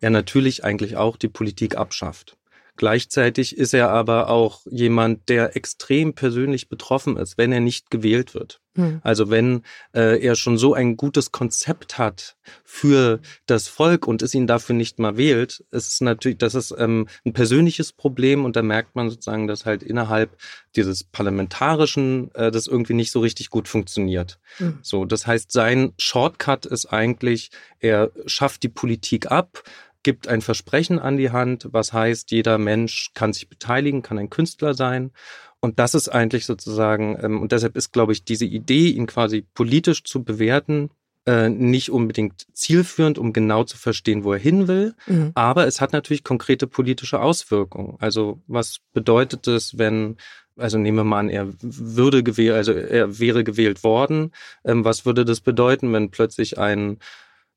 er 0.00 0.10
natürlich 0.10 0.64
eigentlich 0.64 0.96
auch 0.96 1.16
die 1.16 1.28
Politik 1.28 1.76
abschafft. 1.76 2.38
Gleichzeitig 2.78 3.58
ist 3.58 3.74
er 3.74 3.90
aber 3.90 4.30
auch 4.30 4.60
jemand, 4.70 5.28
der 5.28 5.56
extrem 5.56 6.14
persönlich 6.14 6.68
betroffen 6.68 7.16
ist, 7.16 7.36
wenn 7.36 7.50
er 7.50 7.58
nicht 7.58 7.90
gewählt 7.90 8.34
wird. 8.34 8.60
Hm. 8.76 9.00
Also 9.02 9.30
wenn 9.30 9.62
äh, 9.92 10.24
er 10.24 10.36
schon 10.36 10.56
so 10.56 10.74
ein 10.74 10.96
gutes 10.96 11.32
Konzept 11.32 11.98
hat 11.98 12.36
für 12.62 13.18
das 13.46 13.66
Volk 13.66 14.06
und 14.06 14.22
es 14.22 14.32
ihn 14.32 14.46
dafür 14.46 14.76
nicht 14.76 15.00
mal 15.00 15.16
wählt, 15.16 15.64
ist 15.72 15.88
es 15.88 16.00
natürlich, 16.00 16.38
das 16.38 16.54
ist 16.54 16.72
ähm, 16.78 17.08
ein 17.24 17.32
persönliches 17.32 17.92
Problem 17.92 18.44
und 18.44 18.54
da 18.54 18.62
merkt 18.62 18.94
man 18.94 19.10
sozusagen, 19.10 19.48
dass 19.48 19.66
halt 19.66 19.82
innerhalb 19.82 20.36
dieses 20.76 21.02
parlamentarischen 21.02 22.32
äh, 22.36 22.52
das 22.52 22.68
irgendwie 22.68 22.94
nicht 22.94 23.10
so 23.10 23.18
richtig 23.18 23.50
gut 23.50 23.66
funktioniert. 23.66 24.38
Hm. 24.58 24.78
So, 24.82 25.04
das 25.04 25.26
heißt, 25.26 25.50
sein 25.50 25.94
Shortcut 25.98 26.64
ist 26.64 26.86
eigentlich, 26.86 27.50
er 27.80 28.12
schafft 28.26 28.62
die 28.62 28.68
Politik 28.68 29.32
ab, 29.32 29.64
gibt 30.02 30.28
ein 30.28 30.40
Versprechen 30.40 30.98
an 30.98 31.16
die 31.16 31.30
Hand, 31.30 31.68
was 31.72 31.92
heißt, 31.92 32.30
jeder 32.30 32.58
Mensch 32.58 33.10
kann 33.14 33.32
sich 33.32 33.48
beteiligen, 33.48 34.02
kann 34.02 34.18
ein 34.18 34.30
Künstler 34.30 34.74
sein. 34.74 35.12
Und 35.60 35.78
das 35.78 35.94
ist 35.94 36.08
eigentlich 36.08 36.46
sozusagen, 36.46 37.18
ähm, 37.20 37.42
und 37.42 37.52
deshalb 37.52 37.76
ist, 37.76 37.92
glaube 37.92 38.12
ich, 38.12 38.24
diese 38.24 38.44
Idee, 38.44 38.90
ihn 38.90 39.06
quasi 39.06 39.46
politisch 39.54 40.04
zu 40.04 40.22
bewerten, 40.22 40.90
äh, 41.26 41.48
nicht 41.48 41.90
unbedingt 41.90 42.46
zielführend, 42.52 43.18
um 43.18 43.32
genau 43.32 43.64
zu 43.64 43.76
verstehen, 43.76 44.24
wo 44.24 44.32
er 44.32 44.38
hin 44.38 44.68
will. 44.68 44.94
Mhm. 45.06 45.32
Aber 45.34 45.66
es 45.66 45.80
hat 45.80 45.92
natürlich 45.92 46.24
konkrete 46.24 46.66
politische 46.66 47.20
Auswirkungen. 47.20 47.96
Also 47.98 48.40
was 48.46 48.78
bedeutet 48.92 49.46
es, 49.48 49.78
wenn 49.78 50.16
also 50.58 50.76
nehmen 50.76 50.98
wir 50.98 51.04
mal 51.04 51.20
an, 51.20 51.30
er 51.30 51.48
würde 51.60 52.22
gewählt, 52.22 52.56
also 52.56 52.72
er 52.72 53.18
wäre 53.18 53.44
gewählt 53.44 53.84
worden. 53.84 54.32
Ähm, 54.64 54.84
was 54.84 55.06
würde 55.06 55.24
das 55.24 55.40
bedeuten, 55.40 55.92
wenn 55.92 56.10
plötzlich 56.10 56.58
ein 56.58 56.98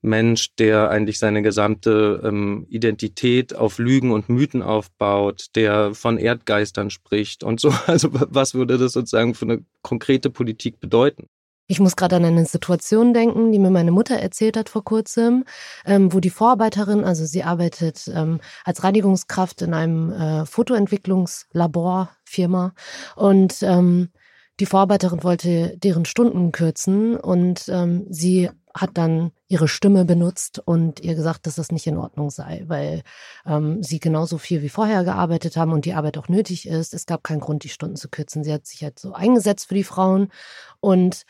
Mensch, 0.02 0.56
der 0.56 0.90
eigentlich 0.90 1.20
seine 1.20 1.42
gesamte 1.42 2.22
ähm, 2.24 2.66
Identität 2.70 3.56
auf 3.56 3.78
Lügen 3.78 4.12
und 4.12 4.30
Mythen 4.30 4.62
aufbaut, 4.62 5.48
der 5.56 5.94
von 5.94 6.18
Erdgeistern 6.18 6.90
spricht 6.90 7.44
und 7.44 7.60
so. 7.60 7.74
Also 7.88 8.10
was 8.12 8.54
würde 8.54 8.78
das 8.78 8.94
sozusagen 8.94 9.34
für 9.34 9.46
eine 9.46 9.66
konkrete 9.82 10.30
Politik 10.30 10.80
bedeuten? 10.80 11.28
Ich 11.68 11.80
muss 11.80 11.96
gerade 11.96 12.18
an 12.18 12.26
eine 12.26 12.46
Situation 12.46 13.14
denken, 13.14 13.52
die 13.52 13.60
mir 13.60 13.70
meine 13.70 13.92
Mutter 13.92 14.16
erzählt 14.16 14.58
hat 14.58 14.68
vor 14.68 14.84
kurzem, 14.84 15.46
ähm, 15.86 16.12
wo 16.12 16.20
die 16.20 16.30
Vorarbeiterin, 16.30 17.04
also 17.06 17.26
sie 17.26 17.44
arbeitet 17.44 18.12
ähm, 18.14 18.42
als 18.66 18.84
Reinigungskraft 18.84 19.62
in 19.62 19.74
einem 19.74 20.12
äh, 20.12 20.46
Fotoentwicklungslabor 20.46 22.12
Firma 22.26 22.74
und 23.16 23.62
ähm, 23.62 24.10
die 24.60 24.66
Vorarbeiterin 24.66 25.24
wollte 25.24 25.78
deren 25.78 26.06
Stunden 26.06 26.52
kürzen 26.52 27.16
und 27.16 27.70
ähm, 27.70 28.06
sie 28.10 28.50
hat 28.74 28.92
dann 28.94 29.32
ihre 29.48 29.68
Stimme 29.68 30.06
benutzt 30.06 30.60
und 30.64 31.00
ihr 31.02 31.16
gesagt, 31.16 31.46
dass 31.48 31.56
das 31.56 31.72
nicht 31.72 31.88
in 31.88 31.98
Ordnung 31.98 32.30
sei, 32.30 32.64
weil 32.68 33.04
ähm, 33.46 33.84
sie 33.84 34.00
genauso 34.00 34.38
viel 34.38 34.62
wie 34.62 34.70
vorher 34.70 35.04
gearbeitet 35.04 35.58
haben 35.58 35.74
und 35.74 35.86
die 35.86 35.94
Arbeit 35.94 36.18
auch 36.18 36.30
nötig 36.30 36.68
ist. 36.68 36.94
Es 36.94 37.06
gab 37.06 37.24
keinen 37.24 37.42
Grund, 37.42 37.64
die 37.64 37.70
Stunden 37.70 37.96
zu 37.96 38.10
kürzen. 38.10 38.44
Sie 38.44 38.54
hat 38.54 38.66
sich 38.66 38.84
halt 38.84 39.00
so 39.00 39.14
eingesetzt 39.14 39.68
für 39.68 39.76
die 39.76 39.84
Frauen 39.84 40.32
und 40.80 41.26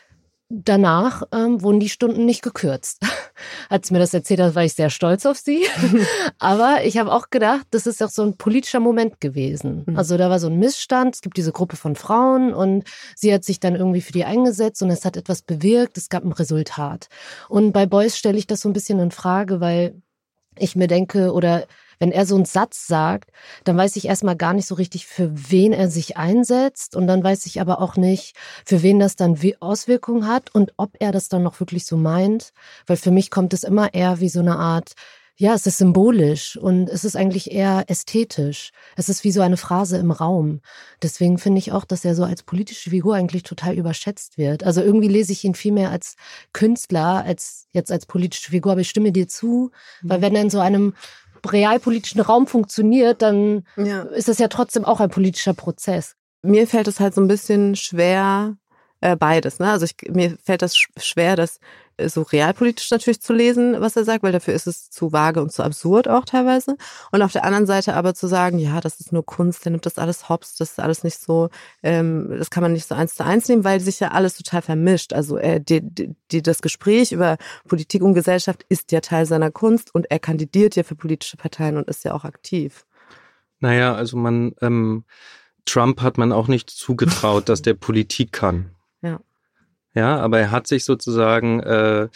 danach 0.52 1.24
ähm, 1.32 1.62
wurden 1.62 1.80
die 1.80 1.90
Stunden 1.90 2.26
nicht 2.26 2.42
gekürzt. 2.42 3.02
Als 3.70 3.88
sie 3.88 3.94
mir 3.94 4.00
das 4.00 4.14
erzählt 4.14 4.40
hat, 4.40 4.56
war 4.56 4.64
ich 4.64 4.74
sehr 4.74 4.90
stolz 4.90 5.26
auf 5.26 5.38
sie. 5.38 5.66
Aber 6.40 6.84
ich 6.84 6.98
habe 6.98 7.12
auch 7.12 7.30
gedacht, 7.30 7.68
das 7.72 7.88
ist 7.88 8.04
auch 8.04 8.10
so 8.10 8.24
ein 8.24 8.38
politischer 8.38 8.80
Moment 8.80 9.22
gewesen. 9.22 9.84
Mhm. 9.86 9.98
Also 9.98 10.18
da 10.18 10.30
war 10.30 10.40
so 10.40 10.48
ein 10.48 10.60
Missstand. 10.60 11.16
Es 11.16 11.22
gibt 11.22 11.38
diese 11.38 11.52
Gruppe 11.52 11.76
von 11.76 11.96
Frauen 11.96 12.54
und 12.54 12.84
sie 13.16 13.34
hat 13.34 13.44
sich 13.44 13.60
dann 13.60 13.76
irgendwie 13.76 14.02
für 14.02 14.14
die 14.14 14.26
eingesetzt 14.26 14.82
und 14.82 14.90
es 14.90 15.06
hat 15.06 15.18
etwas 15.18 15.42
bewirkt. 15.42 15.98
Es 15.98 16.10
gab 16.10 16.24
ein 16.24 16.34
Resultat. 16.34 17.08
Und 17.50 17.72
bei 17.72 17.86
Beuys 17.86 18.18
stelle 18.18 18.38
ich 18.38 18.48
das 18.48 18.62
so 18.62 18.70
ein 18.70 18.74
bisschen 18.74 19.00
in 19.00 19.12
Frage, 19.12 19.62
weil 19.62 20.02
ich 20.58 20.76
mir 20.76 20.88
denke, 20.88 21.32
oder 21.32 21.66
wenn 22.02 22.12
er 22.12 22.26
so 22.26 22.36
einen 22.36 22.46
Satz 22.46 22.88
sagt, 22.88 23.30
dann 23.64 23.78
weiß 23.78 23.96
ich 23.96 24.08
erstmal 24.08 24.36
gar 24.36 24.54
nicht 24.54 24.66
so 24.66 24.74
richtig, 24.74 25.06
für 25.06 25.32
wen 25.52 25.72
er 25.72 25.88
sich 25.88 26.18
einsetzt. 26.18 26.96
Und 26.96 27.06
dann 27.06 27.24
weiß 27.24 27.46
ich 27.46 27.62
aber 27.62 27.80
auch 27.80 27.96
nicht, 27.96 28.36
für 28.66 28.82
wen 28.82 29.00
das 29.00 29.16
dann 29.16 29.40
Auswirkungen 29.60 30.28
hat 30.28 30.54
und 30.56 30.74
ob 30.78 30.96
er 31.00 31.12
das 31.12 31.30
dann 31.30 31.44
noch 31.44 31.60
wirklich 31.60 31.86
so 31.86 31.98
meint. 31.98 32.54
Weil 32.88 32.98
für 32.98 33.12
mich 33.12 33.30
kommt 33.30 33.54
es 33.54 33.64
immer 33.64 33.94
eher 33.94 34.20
wie 34.20 34.30
so 34.30 34.40
eine 34.40 34.58
Art, 34.58 34.94
ja, 35.38 35.54
es 35.54 35.68
ist 35.68 35.78
symbolisch 35.78 36.58
und 36.58 36.90
es 36.90 37.04
ist 37.06 37.16
eigentlich 37.16 37.52
eher 37.52 37.86
ästhetisch. 37.88 38.72
Es 38.96 39.08
ist 39.08 39.24
wie 39.24 39.32
so 39.32 39.42
eine 39.42 39.58
Phrase 39.58 39.98
im 39.98 40.10
Raum. 40.10 40.62
Deswegen 41.04 41.38
finde 41.38 41.60
ich 41.60 41.72
auch, 41.72 41.86
dass 41.86 42.04
er 42.04 42.16
so 42.16 42.24
als 42.24 42.42
politische 42.42 42.90
Figur 42.90 43.14
eigentlich 43.14 43.44
total 43.44 43.76
überschätzt 43.76 44.40
wird. 44.40 44.64
Also 44.64 44.82
irgendwie 44.82 45.08
lese 45.08 45.34
ich 45.34 45.44
ihn 45.44 45.56
viel 45.56 45.72
mehr 45.72 45.92
als 45.92 46.16
Künstler 46.52 47.24
als 47.24 47.68
jetzt 47.74 47.92
als 47.92 48.08
politische 48.08 48.50
Figur, 48.50 48.72
aber 48.72 48.82
ich 48.82 48.90
stimme 48.90 49.12
dir 49.12 49.28
zu, 49.28 49.70
weil 50.02 50.18
mhm. 50.18 50.22
wenn 50.24 50.36
er 50.36 50.42
in 50.42 50.50
so 50.50 50.60
einem 50.60 50.94
realpolitischen 51.46 52.22
Raum 52.22 52.48
funktioniert, 52.48 53.22
dann 53.22 53.66
ja. 53.78 54.04
ist 54.04 54.28
das 54.28 54.40
ja 54.40 54.48
trotzdem 54.48 54.86
auch 54.86 55.00
ein 55.00 55.10
politischer 55.10 55.54
Prozess. 55.54 56.16
Mir 56.44 56.68
fällt 56.68 56.88
es 56.88 57.00
halt 57.00 57.14
so 57.14 57.22
ein 57.22 57.28
bisschen 57.28 57.76
schwer, 57.76 58.58
äh, 59.02 59.16
beides. 59.16 59.60
Ne? 59.60 59.70
Also 59.70 59.86
ich, 59.86 59.96
mir 60.12 60.38
fällt 60.44 60.62
das 60.62 60.76
schwer, 60.78 61.36
das 61.36 61.58
äh, 61.58 61.60
so 62.10 62.22
realpolitisch 62.22 62.90
natürlich 62.92 63.22
zu 63.22 63.34
lesen, 63.34 63.80
was 63.80 63.96
er 63.96 64.04
sagt, 64.04 64.24
weil 64.24 64.32
dafür 64.32 64.54
ist 64.54 64.68
es 64.68 64.90
zu 64.90 65.12
vage 65.12 65.42
und 65.42 65.52
zu 65.52 65.64
absurd 65.64 66.08
auch 66.08 66.26
teilweise. 66.26 66.76
Und 67.12 67.22
auf 67.22 67.32
der 67.32 67.44
anderen 67.46 67.66
Seite 67.66 67.94
aber 67.96 68.14
zu 68.14 68.28
sagen, 68.28 68.60
ja, 68.60 68.82
das 68.82 69.00
ist 69.00 69.12
nur 69.12 69.26
Kunst, 69.26 69.66
der 69.66 69.72
nimmt 69.72 69.86
das 69.86 69.98
alles 69.98 70.30
hops, 70.30 70.56
das 70.56 70.72
ist 70.72 70.80
alles 70.80 71.04
nicht 71.04 71.20
so, 71.20 71.50
ähm, 71.84 72.34
das 72.38 72.50
kann 72.50 72.64
man 72.64 72.74
nicht 72.74 72.88
so 72.88 72.96
eins 72.96 73.16
zu 73.16 73.24
eins 73.24 73.48
nehmen, 73.48 73.64
weil 73.64 73.80
sich 73.80 74.00
ja 74.00 74.10
alles 74.10 74.36
total 74.36 74.62
vermischt. 74.62 75.14
Also 75.14 75.38
äh, 75.38 75.62
die, 75.62 75.82
die, 75.82 76.16
die, 76.32 76.42
das 76.42 76.62
Gespräch 76.62 77.12
über 77.12 77.38
Politik 77.68 78.02
und 78.02 78.14
Gesellschaft 78.14 78.66
ist 78.70 78.92
ja 78.92 79.02
Teil 79.02 79.26
seiner 79.26 79.52
Kunst 79.52 79.94
und 79.94 80.10
er 80.10 80.20
kandidiert 80.20 80.76
ja 80.76 80.84
für 80.84 80.96
politische 80.96 81.38
Parteien 81.38 81.78
und 81.78 81.88
ist 81.88 82.06
ja 82.06 82.14
auch 82.14 82.26
aktiv. 82.26 82.86
Naja, 83.60 83.94
also 83.94 84.18
man, 84.18 84.54
ähm, 84.62 85.06
Trump 85.66 86.02
hat 86.02 86.18
man 86.18 86.32
auch 86.32 86.48
nicht 86.48 86.70
zugetraut, 86.70 87.48
dass 87.50 87.62
der 87.62 87.76
Politik 87.76 88.32
kann. 88.32 88.72
Ja. 89.02 89.20
Ja, 89.94 90.18
aber 90.20 90.40
er 90.40 90.52
hat 90.52 90.68
sich 90.68 90.86
sozusagen 90.86 91.60
äh, 91.62 92.08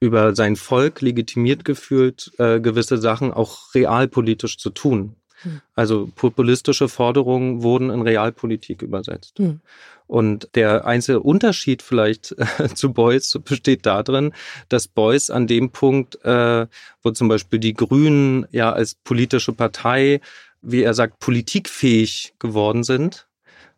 über 0.00 0.34
sein 0.34 0.56
Volk 0.56 1.00
legitimiert 1.00 1.64
gefühlt, 1.64 2.30
äh, 2.38 2.60
gewisse 2.60 2.98
Sachen 2.98 3.32
auch 3.32 3.74
realpolitisch 3.74 4.58
zu 4.58 4.70
tun. 4.70 5.16
Hm. 5.42 5.60
Also 5.74 6.08
populistische 6.14 6.88
Forderungen 6.88 7.62
wurden 7.62 7.90
in 7.90 8.02
Realpolitik 8.02 8.82
übersetzt. 8.82 9.38
Hm. 9.38 9.60
Und 10.06 10.48
der 10.54 10.86
einzige 10.86 11.20
Unterschied 11.20 11.82
vielleicht 11.82 12.34
äh, 12.38 12.68
zu 12.74 12.92
Beuys 12.92 13.38
besteht 13.44 13.84
darin, 13.84 14.32
dass 14.68 14.88
Beuys 14.88 15.30
an 15.30 15.46
dem 15.46 15.70
Punkt, 15.70 16.24
äh, 16.24 16.66
wo 17.02 17.10
zum 17.10 17.28
Beispiel 17.28 17.58
die 17.58 17.74
Grünen 17.74 18.46
ja 18.50 18.72
als 18.72 18.94
politische 18.94 19.52
Partei, 19.52 20.20
wie 20.62 20.82
er 20.82 20.94
sagt, 20.94 21.20
politikfähig 21.20 22.34
geworden 22.38 22.84
sind, 22.84 23.27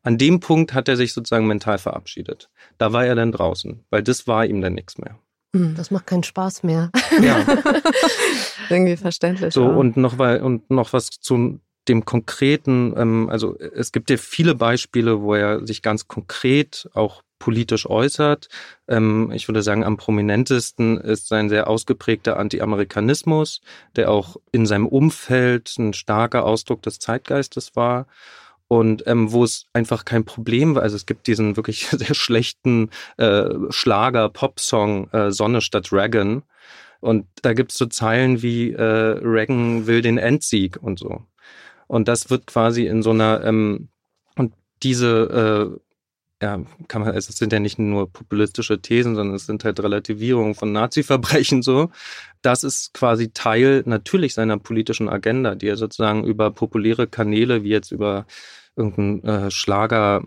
An 0.03 0.19
dem 0.19 0.41
Punkt 0.41 0.73
hat 0.73 0.89
er 0.89 0.97
sich 0.97 1.13
sozusagen 1.13 1.47
mental 1.47 1.79
verabschiedet. 1.79 2.49
Da 2.79 2.93
war 2.93 3.05
er 3.05 3.15
dann 3.15 3.33
draußen, 3.33 3.85
weil 3.91 4.03
das 4.03 4.27
war 4.27 4.47
ihm 4.47 4.61
dann 4.61 4.75
nichts 4.75 4.99
mehr. 4.99 5.19
Hm, 5.55 5.75
das 5.75 5.91
macht 5.91 6.07
keinen 6.07 6.23
Spaß 6.23 6.63
mehr. 6.63 6.91
Ja. 7.21 7.45
Irgendwie 8.71 8.97
verständlich. 8.97 9.53
So, 9.53 9.67
auch. 9.67 9.77
und 9.77 9.97
noch, 9.97 10.19
weil, 10.19 10.43
und 10.43 10.71
noch 10.71 10.93
was 10.93 11.11
zu 11.11 11.61
dem 11.89 12.05
konkreten, 12.05 12.95
ähm, 12.97 13.29
also 13.31 13.59
es 13.59 13.91
gibt 13.91 14.11
ja 14.11 14.17
viele 14.17 14.55
Beispiele, 14.55 15.23
wo 15.23 15.35
er 15.35 15.67
sich 15.67 15.83
ganz 15.83 16.07
konkret 16.07 16.89
auch 16.95 17.23
politisch 17.41 17.89
äußert. 17.89 18.49
Ähm, 18.87 19.33
ich 19.33 19.49
würde 19.49 19.63
sagen, 19.63 19.83
am 19.83 19.97
prominentesten 19.97 20.99
ist 20.99 21.27
sein 21.27 21.49
sehr 21.49 21.69
ausgeprägter 21.69 22.39
Anti-Amerikanismus, 22.39 23.61
der 23.97 24.11
auch 24.11 24.37
in 24.53 24.67
seinem 24.67 24.87
Umfeld 24.87 25.75
ein 25.79 25.95
starker 25.95 26.45
Ausdruck 26.45 26.83
des 26.83 27.01
Zeitgeistes 27.01 27.75
war 27.75 28.07
und 28.71 29.03
ähm, 29.09 29.33
wo 29.33 29.43
es 29.43 29.67
einfach 29.73 30.05
kein 30.05 30.25
Problem 30.25 30.77
war. 30.77 30.85
Also 30.85 30.95
es 30.95 31.05
gibt 31.05 31.27
diesen 31.27 31.57
wirklich 31.57 31.87
sehr 31.91 32.15
schlechten 32.15 32.91
äh, 33.17 33.47
Schlager-Pop-Song 33.69 35.11
äh, 35.11 35.33
Sonne 35.33 35.61
statt 35.61 35.91
Reagan. 35.91 36.45
Und 37.01 37.27
da 37.43 37.53
gibt 37.53 37.73
es 37.73 37.79
so 37.79 37.87
Zeilen 37.87 38.43
wie 38.43 38.71
äh, 38.71 38.83
Reagan 38.83 39.89
will 39.89 40.03
den 40.03 40.19
Endsieg 40.19 40.81
und 40.81 41.01
so. 41.01 41.25
Und 41.89 42.07
das 42.07 42.31
wird 42.31 42.47
quasi 42.47 42.87
in 42.87 43.03
so 43.03 43.11
einer 43.11 43.43
ähm, 43.43 43.89
und 44.37 44.53
diese 44.85 45.81
äh, 46.41 46.45
ja, 46.45 46.61
kann 46.87 47.03
man, 47.03 47.15
es 47.17 47.27
sind 47.27 47.53
ja 47.53 47.59
nicht 47.59 47.81
nur 47.81 48.11
populistische 48.13 48.81
Thesen, 48.81 49.17
sondern 49.17 49.35
es 49.35 49.47
sind 49.47 49.65
halt 49.65 49.81
Relativierungen 49.81 50.55
von 50.55 50.71
Nazi-Verbrechen 50.71 51.63
so. 51.63 51.91
Das 52.41 52.63
ist 52.63 52.95
quasi 52.95 53.33
Teil 53.33 53.83
natürlich 53.85 54.35
seiner 54.35 54.59
politischen 54.59 55.09
Agenda, 55.09 55.57
die 55.57 55.67
er 55.67 55.77
sozusagen 55.77 56.23
über 56.25 56.53
populäre 56.53 57.09
Kanäle 57.09 57.65
wie 57.65 57.71
jetzt 57.71 57.91
über 57.91 58.27
irgendeinen 58.77 59.25
äh, 59.25 59.51
Schlager 59.51 60.23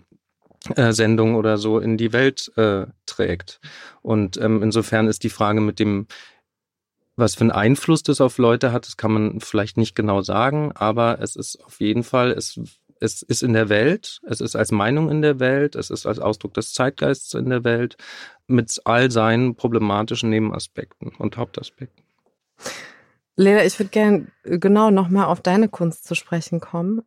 äh, 0.76 0.92
Sendung 0.92 1.34
oder 1.34 1.58
so 1.58 1.78
in 1.78 1.96
die 1.96 2.12
Welt 2.12 2.52
äh, 2.56 2.86
trägt. 3.06 3.60
Und 4.02 4.36
ähm, 4.38 4.62
insofern 4.62 5.08
ist 5.08 5.24
die 5.24 5.30
Frage 5.30 5.60
mit 5.60 5.78
dem, 5.78 6.06
was 7.16 7.34
für 7.34 7.42
einen 7.42 7.52
Einfluss 7.52 8.02
das 8.02 8.20
auf 8.20 8.38
Leute 8.38 8.72
hat, 8.72 8.86
das 8.86 8.96
kann 8.96 9.12
man 9.12 9.40
vielleicht 9.40 9.76
nicht 9.76 9.94
genau 9.94 10.22
sagen, 10.22 10.72
aber 10.74 11.20
es 11.20 11.36
ist 11.36 11.62
auf 11.64 11.80
jeden 11.80 12.02
Fall, 12.02 12.32
es 12.32 12.58
es 13.00 13.22
ist 13.22 13.42
in 13.42 13.52
der 13.52 13.68
Welt, 13.68 14.20
es 14.24 14.40
ist 14.40 14.56
als 14.56 14.72
Meinung 14.72 15.10
in 15.10 15.20
der 15.20 15.38
Welt, 15.38 15.74
es 15.74 15.90
ist 15.90 16.06
als 16.06 16.18
Ausdruck 16.18 16.54
des 16.54 16.72
Zeitgeists 16.72 17.34
in 17.34 17.50
der 17.50 17.64
Welt, 17.64 17.96
mit 18.46 18.80
all 18.84 19.10
seinen 19.10 19.56
problematischen 19.56 20.30
Nebenaspekten 20.30 21.12
und 21.18 21.36
Hauptaspekten. 21.36 22.04
Lena, 23.36 23.64
ich 23.64 23.78
würde 23.78 23.90
gerne 23.90 24.26
genau 24.44 24.90
nochmal 24.90 25.26
auf 25.26 25.40
deine 25.40 25.68
Kunst 25.68 26.06
zu 26.06 26.14
sprechen 26.14 26.60
kommen. 26.60 27.02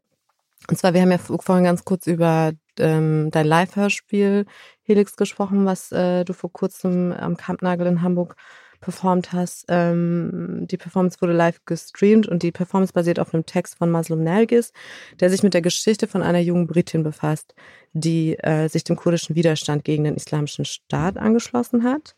Und 0.69 0.77
zwar, 0.77 0.93
wir 0.93 1.01
haben 1.01 1.11
ja 1.11 1.17
vorhin 1.17 1.63
ganz 1.63 1.85
kurz 1.85 2.07
über 2.07 2.51
ähm, 2.77 3.29
dein 3.31 3.47
Live-Hörspiel 3.47 4.45
Helix 4.83 5.15
gesprochen, 5.15 5.65
was 5.65 5.91
äh, 5.91 6.25
du 6.25 6.33
vor 6.33 6.51
kurzem 6.51 7.13
am 7.13 7.37
Kampnagel 7.37 7.87
in 7.87 8.01
Hamburg 8.01 8.35
performt 8.79 9.33
hast. 9.33 9.65
Ähm, 9.69 10.65
die 10.69 10.77
Performance 10.77 11.19
wurde 11.21 11.33
live 11.33 11.59
gestreamt 11.65 12.27
und 12.27 12.43
die 12.43 12.51
Performance 12.51 12.93
basiert 12.93 13.19
auf 13.19 13.33
einem 13.33 13.45
Text 13.45 13.77
von 13.77 13.89
Maslum 13.89 14.23
Nergis, 14.23 14.71
der 15.19 15.29
sich 15.29 15.43
mit 15.43 15.53
der 15.53 15.61
Geschichte 15.61 16.07
von 16.07 16.21
einer 16.21 16.39
jungen 16.39 16.67
Britin 16.67 17.03
befasst, 17.03 17.55
die 17.93 18.37
äh, 18.39 18.67
sich 18.67 18.83
dem 18.83 18.95
kurdischen 18.95 19.35
Widerstand 19.35 19.83
gegen 19.83 20.03
den 20.03 20.15
islamischen 20.15 20.65
Staat 20.65 21.17
angeschlossen 21.17 21.83
hat. 21.83 22.15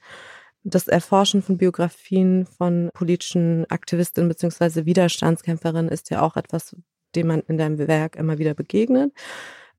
Das 0.63 0.87
Erforschen 0.87 1.41
von 1.41 1.57
Biografien 1.57 2.45
von 2.45 2.89
politischen 2.93 3.65
Aktivistinnen 3.69 4.27
bzw. 4.27 4.85
Widerstandskämpferinnen 4.85 5.89
ist 5.89 6.09
ja 6.09 6.21
auch 6.21 6.35
etwas, 6.35 6.75
dem 7.15 7.27
man 7.27 7.41
in 7.41 7.57
deinem 7.57 7.77
Werk 7.77 8.15
immer 8.15 8.37
wieder 8.37 8.53
begegnet. 8.53 9.13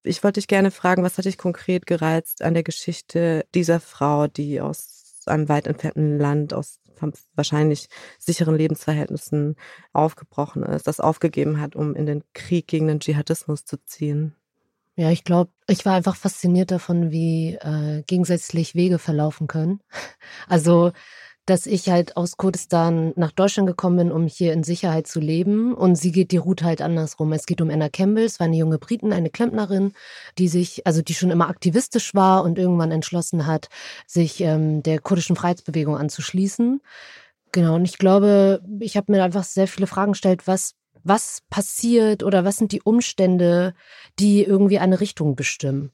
Ich 0.03 0.25
wollte 0.25 0.41
dich 0.41 0.49
gerne 0.49 0.71
fragen, 0.71 1.03
was 1.03 1.19
hat 1.19 1.27
dich 1.27 1.39
konkret 1.39 1.87
gereizt 1.87 2.43
an 2.43 2.55
der 2.55 2.63
Geschichte 2.63 3.45
dieser 3.55 3.81
Frau, 3.81 4.27
die 4.27 4.61
aus 4.61 5.23
einem 5.27 5.49
weit 5.49 5.67
entfernten 5.67 6.19
Land 6.19 6.55
aus 6.55 6.79
wahrscheinlich 7.35 7.89
sicheren 8.19 8.57
Lebensverhältnissen 8.57 9.57
aufgebrochen 9.93 10.63
ist, 10.63 10.87
das 10.87 11.01
aufgegeben 11.01 11.61
hat, 11.61 11.77
um 11.77 11.95
in 11.95 12.07
den 12.07 12.25
Krieg 12.35 12.67
gegen 12.67 12.89
den 12.89 13.01
Dschihadismus 13.01 13.65
zu 13.65 13.83
ziehen. 13.85 14.35
Ja, 14.97 15.11
ich 15.11 15.25
glaube, 15.25 15.51
ich 15.67 15.87
war 15.87 15.95
einfach 15.95 16.17
fasziniert 16.17 16.71
davon, 16.71 17.11
wie 17.11 17.55
äh, 17.55 18.03
gegensätzlich 18.07 18.75
Wege 18.75 18.99
verlaufen 18.99 19.47
können. 19.47 19.81
Also 20.47 20.93
dass 21.51 21.67
ich 21.67 21.91
halt 21.91 22.17
aus 22.17 22.37
Kurdistan 22.37 23.13
nach 23.17 23.33
Deutschland 23.33 23.67
gekommen 23.67 23.97
bin, 23.97 24.13
um 24.13 24.29
hier 24.29 24.53
in 24.53 24.63
Sicherheit 24.63 25.09
zu 25.09 25.19
leben. 25.19 25.75
Und 25.75 25.97
sie 25.97 26.13
geht 26.13 26.31
die 26.31 26.37
Route 26.37 26.65
halt 26.65 26.81
andersrum. 26.81 27.33
Es 27.33 27.45
geht 27.45 27.61
um 27.61 27.71
Anna 27.71 27.89
Campbell, 27.89 28.25
es 28.25 28.39
war 28.39 28.47
eine 28.47 28.57
junge 28.57 28.79
Briten, 28.79 29.13
eine 29.13 29.31
Klempnerin, 29.31 29.93
die 30.39 30.47
sich, 30.47 30.87
also 30.87 31.03
die 31.03 31.15
schon 31.15 31.33
immer 31.33 31.49
aktivistisch 31.49 32.15
war 32.15 32.45
und 32.45 32.57
irgendwann 32.57 32.93
entschlossen 32.93 33.47
hat, 33.47 33.69
sich 34.07 34.41
ähm, 34.41 34.85
der 34.85 35.01
kurdischen 35.01 35.35
Freiheitsbewegung 35.35 35.97
anzuschließen. 35.97 36.81
Genau, 37.51 37.75
und 37.75 37.85
ich 37.85 37.99
glaube, 37.99 38.63
ich 38.79 38.97
habe 38.97 39.11
mir 39.11 39.25
einfach 39.25 39.43
sehr 39.43 39.67
viele 39.67 39.89
Fragen 39.89 40.13
gestellt, 40.13 40.47
was 40.47 40.77
was 41.03 41.43
passiert 41.49 42.23
oder 42.23 42.45
was 42.45 42.59
sind 42.59 42.73
die 42.73 42.83
Umstände, 42.83 43.75
die 44.19 44.45
irgendwie 44.45 44.79
eine 44.79 45.01
Richtung 45.01 45.35
bestimmen. 45.35 45.93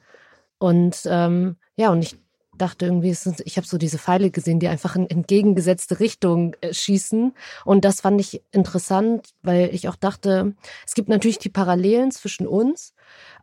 Und 0.59 1.03
ähm, 1.07 1.57
ja, 1.77 1.91
und 1.93 2.03
ich 2.03 2.17
dachte 2.57 2.87
irgendwie, 2.87 3.15
ich 3.45 3.57
habe 3.57 3.67
so 3.67 3.79
diese 3.79 3.99
Pfeile 3.99 4.31
gesehen, 4.31 4.61
die 4.61 4.69
einfach 4.69 4.97
in 4.97 5.09
entgegengesetzte 5.09 6.01
Richtung 6.01 6.55
äh, 6.61 6.73
schießen. 6.73 7.33
Und 7.65 7.85
das 7.85 8.01
fand 8.01 8.21
ich 8.21 8.43
interessant, 8.53 9.31
weil 9.43 9.71
ich 9.73 9.89
auch 9.89 9.97
dachte, 9.97 10.55
es 10.87 10.95
gibt 10.95 11.09
natürlich 11.09 11.39
die 11.39 11.49
Parallelen 11.49 12.11
zwischen 12.11 12.47
uns, 12.47 12.95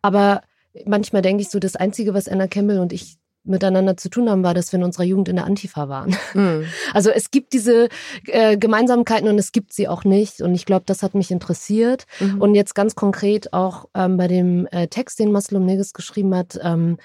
aber 0.02 0.42
manchmal 0.86 1.22
denke 1.22 1.42
ich 1.42 1.50
so, 1.50 1.60
das 1.60 1.76
Einzige, 1.76 2.14
was 2.14 2.28
Anna 2.28 2.48
Campbell 2.48 2.80
und 2.80 2.94
ich 2.94 3.18
miteinander 3.46 3.98
zu 3.98 4.10
tun 4.10 4.30
haben, 4.30 4.44
war, 4.44 4.54
dass 4.54 4.72
wir 4.72 4.80
in 4.80 4.86
unserer 4.86 5.04
Jugend 5.04 5.28
in 5.28 5.36
der 5.36 5.46
Antifa 5.46 5.90
waren. 5.90 6.16
Mhm. 6.34 6.66
Also 6.94 7.10
es 7.10 7.32
gibt 7.32 7.54
diese 7.54 7.90
äh, 8.28 8.58
Gemeinsamkeiten 8.58 9.28
und 9.28 9.38
es 9.38 9.52
gibt 9.52 9.74
sie 9.74 9.88
auch 9.88 10.04
nicht. 10.04 10.42
Und 10.42 10.54
ich 10.54 10.66
glaube, 10.66 10.84
das 10.86 11.04
hat 11.04 11.14
mich 11.14 11.32
interessiert. 11.32 12.06
Mhm. 12.20 12.42
Und 12.42 12.56
jetzt 12.56 12.76
ganz 12.76 12.96
konkret 12.96 13.52
auch 13.52 13.90
ähm, 13.96 14.18
bei 14.18 14.28
dem 14.28 14.68
äh, 14.72 14.88
Text, 14.88 15.20
den 15.20 15.32
Maslum 15.32 15.66
Neges 15.66 15.94
geschrieben 15.94 16.36
hat, 16.36 16.60
ähm, 16.62 16.98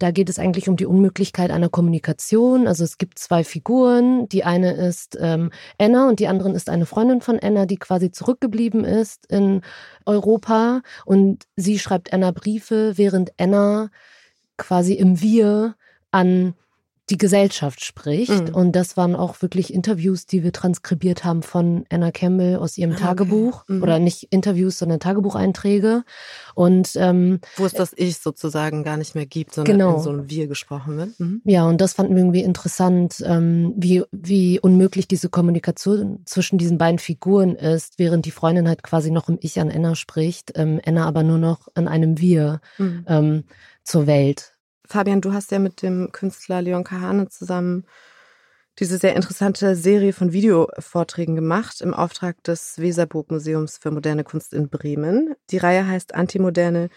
da 0.00 0.10
geht 0.10 0.30
es 0.30 0.38
eigentlich 0.38 0.68
um 0.68 0.76
die 0.76 0.86
Unmöglichkeit 0.86 1.50
einer 1.50 1.68
Kommunikation. 1.68 2.66
Also 2.66 2.84
es 2.84 2.96
gibt 2.96 3.18
zwei 3.18 3.44
Figuren. 3.44 4.28
Die 4.30 4.44
eine 4.44 4.72
ist 4.72 5.16
ähm, 5.20 5.50
Anna 5.78 6.08
und 6.08 6.20
die 6.20 6.26
andere 6.26 6.50
ist 6.52 6.70
eine 6.70 6.86
Freundin 6.86 7.20
von 7.20 7.38
Anna, 7.38 7.66
die 7.66 7.76
quasi 7.76 8.10
zurückgeblieben 8.10 8.84
ist 8.84 9.26
in 9.26 9.60
Europa. 10.06 10.80
Und 11.04 11.44
sie 11.56 11.78
schreibt 11.78 12.14
Anna 12.14 12.30
Briefe, 12.30 12.96
während 12.96 13.32
Anna 13.38 13.90
quasi 14.56 14.94
im 14.94 15.20
Wir 15.20 15.76
an 16.10 16.54
die 17.10 17.18
Gesellschaft 17.18 17.84
spricht. 17.84 18.48
Mhm. 18.48 18.54
Und 18.54 18.72
das 18.72 18.96
waren 18.96 19.16
auch 19.16 19.42
wirklich 19.42 19.74
Interviews, 19.74 20.26
die 20.26 20.44
wir 20.44 20.52
transkribiert 20.52 21.24
haben 21.24 21.42
von 21.42 21.84
Anna 21.90 22.12
Campbell 22.12 22.56
aus 22.56 22.78
ihrem 22.78 22.92
ah, 22.92 22.94
okay. 22.94 23.04
Tagebuch. 23.04 23.64
Mhm. 23.68 23.82
Oder 23.82 23.98
nicht 23.98 24.28
Interviews, 24.30 24.78
sondern 24.78 25.00
Tagebucheinträge. 25.00 26.04
Und 26.54 26.92
ähm, 26.94 27.40
wo 27.56 27.66
es 27.66 27.72
das 27.72 27.92
Ich 27.96 28.18
sozusagen 28.18 28.84
gar 28.84 28.96
nicht 28.96 29.14
mehr 29.14 29.26
gibt, 29.26 29.54
sondern 29.54 29.78
genau. 29.78 29.96
in 29.96 30.02
so 30.02 30.10
einem 30.10 30.30
Wir 30.30 30.46
gesprochen 30.46 30.96
wird. 30.96 31.18
Mhm. 31.18 31.42
Ja, 31.44 31.66
und 31.66 31.80
das 31.80 31.94
fanden 31.94 32.14
wir 32.14 32.22
irgendwie 32.22 32.42
interessant, 32.42 33.22
ähm, 33.26 33.74
wie, 33.76 34.04
wie 34.12 34.60
unmöglich 34.60 35.08
diese 35.08 35.28
Kommunikation 35.28 36.22
zwischen 36.26 36.58
diesen 36.58 36.78
beiden 36.78 36.98
Figuren 36.98 37.56
ist, 37.56 37.98
während 37.98 38.24
die 38.24 38.30
Freundin 38.30 38.68
halt 38.68 38.82
quasi 38.82 39.10
noch 39.10 39.28
im 39.28 39.38
Ich 39.40 39.58
an 39.58 39.70
Anna 39.70 39.96
spricht, 39.96 40.52
ähm, 40.54 40.80
Anna 40.86 41.06
aber 41.06 41.24
nur 41.24 41.38
noch 41.38 41.68
an 41.74 41.88
einem 41.88 42.18
Wir 42.18 42.60
mhm. 42.78 43.04
ähm, 43.08 43.44
zur 43.82 44.06
Welt 44.06 44.52
Fabian, 44.90 45.20
du 45.20 45.32
hast 45.32 45.52
ja 45.52 45.60
mit 45.60 45.82
dem 45.82 46.10
Künstler 46.10 46.62
Leon 46.62 46.82
Kahane 46.82 47.28
zusammen 47.28 47.86
diese 48.80 48.98
sehr 48.98 49.14
interessante 49.14 49.76
Serie 49.76 50.12
von 50.12 50.32
Videovorträgen 50.32 51.36
gemacht 51.36 51.80
im 51.80 51.94
Auftrag 51.94 52.42
des 52.42 52.76
Weserburg 52.76 53.30
Museums 53.30 53.78
für 53.78 53.92
moderne 53.92 54.24
Kunst 54.24 54.52
in 54.52 54.68
Bremen. 54.68 55.36
Die 55.50 55.58
Reihe 55.58 55.86
heißt 55.86 56.16
Antimoderne 56.16 56.88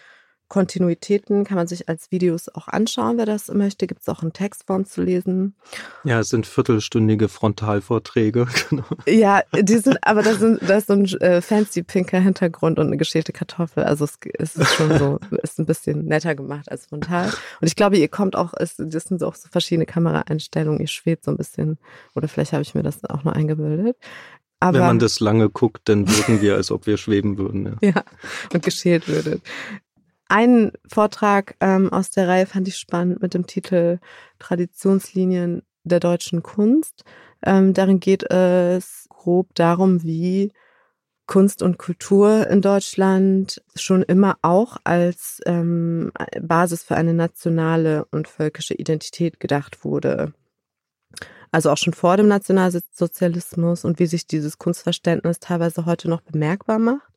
Kontinuitäten 0.48 1.46
kann 1.46 1.58
man 1.58 1.68
sich 1.68 1.90
als 1.90 2.12
Videos 2.12 2.48
auch 2.50 2.68
anschauen, 2.68 3.18
wer 3.18 3.26
das 3.26 3.48
möchte. 3.48 3.88
Gibt 3.88 4.02
es 4.02 4.10
auch 4.10 4.22
in 4.24 4.34
Textform 4.34 4.86
zu 4.86 5.02
lesen. 5.02 5.56
Ja, 6.04 6.20
es 6.20 6.30
sind 6.30 6.46
viertelstündige 6.46 7.30
Frontalvorträge. 7.30 8.48
Genau. 8.70 8.86
Ja, 9.06 9.42
die 9.54 9.78
sind, 9.78 9.98
aber 10.02 10.24
da, 10.24 10.36
sind, 10.36 10.60
da 10.68 10.78
ist 10.78 10.88
so 10.88 10.94
ein 10.94 11.06
äh, 11.06 11.42
fancy 11.42 11.84
pinker 11.84 12.20
Hintergrund 12.20 12.80
und 12.80 12.88
eine 12.88 12.98
geschälte 12.98 13.34
Kartoffel. 13.34 13.84
Also 13.84 14.06
es, 14.06 14.18
es 14.38 14.56
ist 14.56 14.74
schon 14.74 14.98
so, 14.98 15.20
ist 15.42 15.60
ein 15.60 15.66
bisschen 15.66 16.06
netter 16.06 16.34
gemacht 16.34 16.72
als 16.72 16.86
frontal. 16.86 17.28
Und 17.62 17.68
ich 17.68 17.76
glaube, 17.76 17.98
ihr 17.98 18.08
kommt 18.08 18.36
auch, 18.36 18.54
es, 18.56 18.76
das 18.78 19.04
sind 19.04 19.22
auch 19.22 19.36
so 19.36 19.50
verschiedene 19.50 19.86
Kameraeinstellungen. 19.86 20.80
Ihr 20.80 20.88
schwebt 20.88 21.26
so 21.26 21.32
ein 21.32 21.38
bisschen, 21.38 21.78
oder 22.16 22.28
vielleicht 22.28 22.54
habe 22.54 22.62
ich 22.62 22.74
mir 22.74 22.84
das 22.84 23.04
auch 23.06 23.24
nur 23.24 23.36
eingebildet. 23.36 23.98
Aber, 24.64 24.80
Wenn 24.80 24.86
man 24.86 25.00
das 25.00 25.20
lange 25.20 25.50
guckt, 25.50 25.82
dann 25.90 26.08
wirken 26.08 26.42
wir, 26.42 26.56
als 26.56 26.72
ob 26.72 26.88
wir 26.88 26.96
schweben 26.96 27.38
würden. 27.38 27.78
Ja, 27.82 27.90
ja 27.96 28.04
und 28.54 28.64
geschält 28.64 29.10
würdet. 29.10 29.42
Einen 30.28 30.72
Vortrag 30.88 31.56
ähm, 31.60 31.92
aus 31.92 32.10
der 32.10 32.28
Reihe 32.28 32.46
fand 32.46 32.68
ich 32.68 32.78
spannend 32.78 33.22
mit 33.22 33.34
dem 33.34 33.46
Titel 33.46 34.00
Traditionslinien 34.40 35.64
der 35.84 36.00
deutschen 36.00 36.44
Kunst. 36.44 37.04
Ähm, 37.46 37.74
darin 37.74 38.00
geht 38.00 38.24
es 38.32 39.08
grob 39.10 39.54
darum, 39.56 40.04
wie 40.04 40.52
Kunst 41.26 41.62
und 41.62 41.78
Kultur 41.78 42.48
in 42.48 42.62
Deutschland 42.62 43.62
schon 43.76 44.04
immer 44.04 44.38
auch 44.42 44.78
als 44.84 45.42
ähm, 45.46 46.12
Basis 46.42 46.84
für 46.84 46.96
eine 46.96 47.14
nationale 47.14 48.06
und 48.12 48.28
völkische 48.28 48.74
Identität 48.74 49.40
gedacht 49.40 49.86
wurde. 49.86 50.34
Also 51.52 51.70
auch 51.70 51.78
schon 51.78 51.94
vor 51.94 52.18
dem 52.18 52.28
Nationalsozialismus 52.28 53.86
und 53.86 54.00
wie 54.00 54.08
sich 54.08 54.28
dieses 54.28 54.58
Kunstverständnis 54.58 55.40
teilweise 55.40 55.86
heute 55.86 56.10
noch 56.10 56.22
bemerkbar 56.22 56.80
macht. 56.80 57.14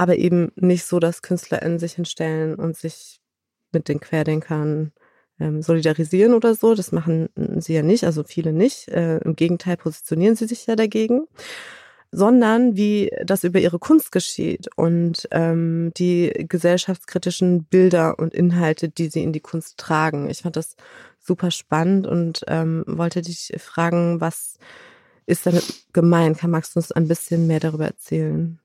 Aber 0.00 0.16
eben 0.16 0.50
nicht 0.56 0.86
so, 0.86 0.98
dass 0.98 1.20
KünstlerInnen 1.20 1.78
sich 1.78 1.92
hinstellen 1.92 2.54
und 2.54 2.74
sich 2.74 3.20
mit 3.70 3.86
den 3.86 4.00
Querdenkern 4.00 4.92
ähm, 5.38 5.60
solidarisieren 5.60 6.32
oder 6.32 6.54
so. 6.54 6.74
Das 6.74 6.90
machen 6.90 7.28
sie 7.58 7.74
ja 7.74 7.82
nicht, 7.82 8.04
also 8.04 8.24
viele 8.24 8.54
nicht. 8.54 8.88
Äh, 8.88 9.18
Im 9.18 9.36
Gegenteil 9.36 9.76
positionieren 9.76 10.36
sie 10.36 10.46
sich 10.46 10.66
ja 10.66 10.74
dagegen 10.74 11.26
sondern 12.12 12.76
wie 12.76 13.10
das 13.24 13.44
über 13.44 13.60
ihre 13.60 13.78
Kunst 13.78 14.10
geschieht 14.12 14.68
und 14.76 15.28
ähm, 15.30 15.92
die 15.96 16.32
gesellschaftskritischen 16.48 17.64
Bilder 17.64 18.18
und 18.18 18.34
Inhalte, 18.34 18.88
die 18.88 19.08
sie 19.08 19.22
in 19.22 19.32
die 19.32 19.40
Kunst 19.40 19.78
tragen. 19.78 20.28
Ich 20.28 20.42
fand 20.42 20.56
das 20.56 20.76
super 21.20 21.50
spannend 21.50 22.06
und 22.06 22.42
ähm, 22.48 22.84
wollte 22.86 23.22
dich 23.22 23.52
fragen, 23.58 24.20
was 24.20 24.58
ist 25.26 25.46
damit 25.46 25.84
gemeint? 25.92 26.38
Kann 26.38 26.50
magst 26.50 26.74
du 26.74 26.80
uns 26.80 26.92
ein 26.92 27.06
bisschen 27.08 27.46
mehr 27.46 27.60
darüber 27.60 27.86
erzählen? 27.86 28.59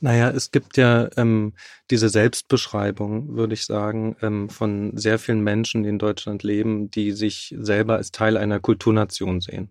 Naja, 0.00 0.30
es 0.30 0.50
gibt 0.50 0.76
ja 0.76 1.08
ähm, 1.16 1.54
diese 1.90 2.08
Selbstbeschreibung, 2.08 3.36
würde 3.36 3.54
ich 3.54 3.64
sagen, 3.64 4.16
ähm, 4.22 4.48
von 4.48 4.96
sehr 4.96 5.18
vielen 5.18 5.42
Menschen, 5.42 5.82
die 5.82 5.88
in 5.88 5.98
Deutschland 5.98 6.42
leben, 6.42 6.90
die 6.90 7.12
sich 7.12 7.54
selber 7.58 7.96
als 7.96 8.12
Teil 8.12 8.36
einer 8.36 8.60
Kulturnation 8.60 9.40
sehen. 9.40 9.70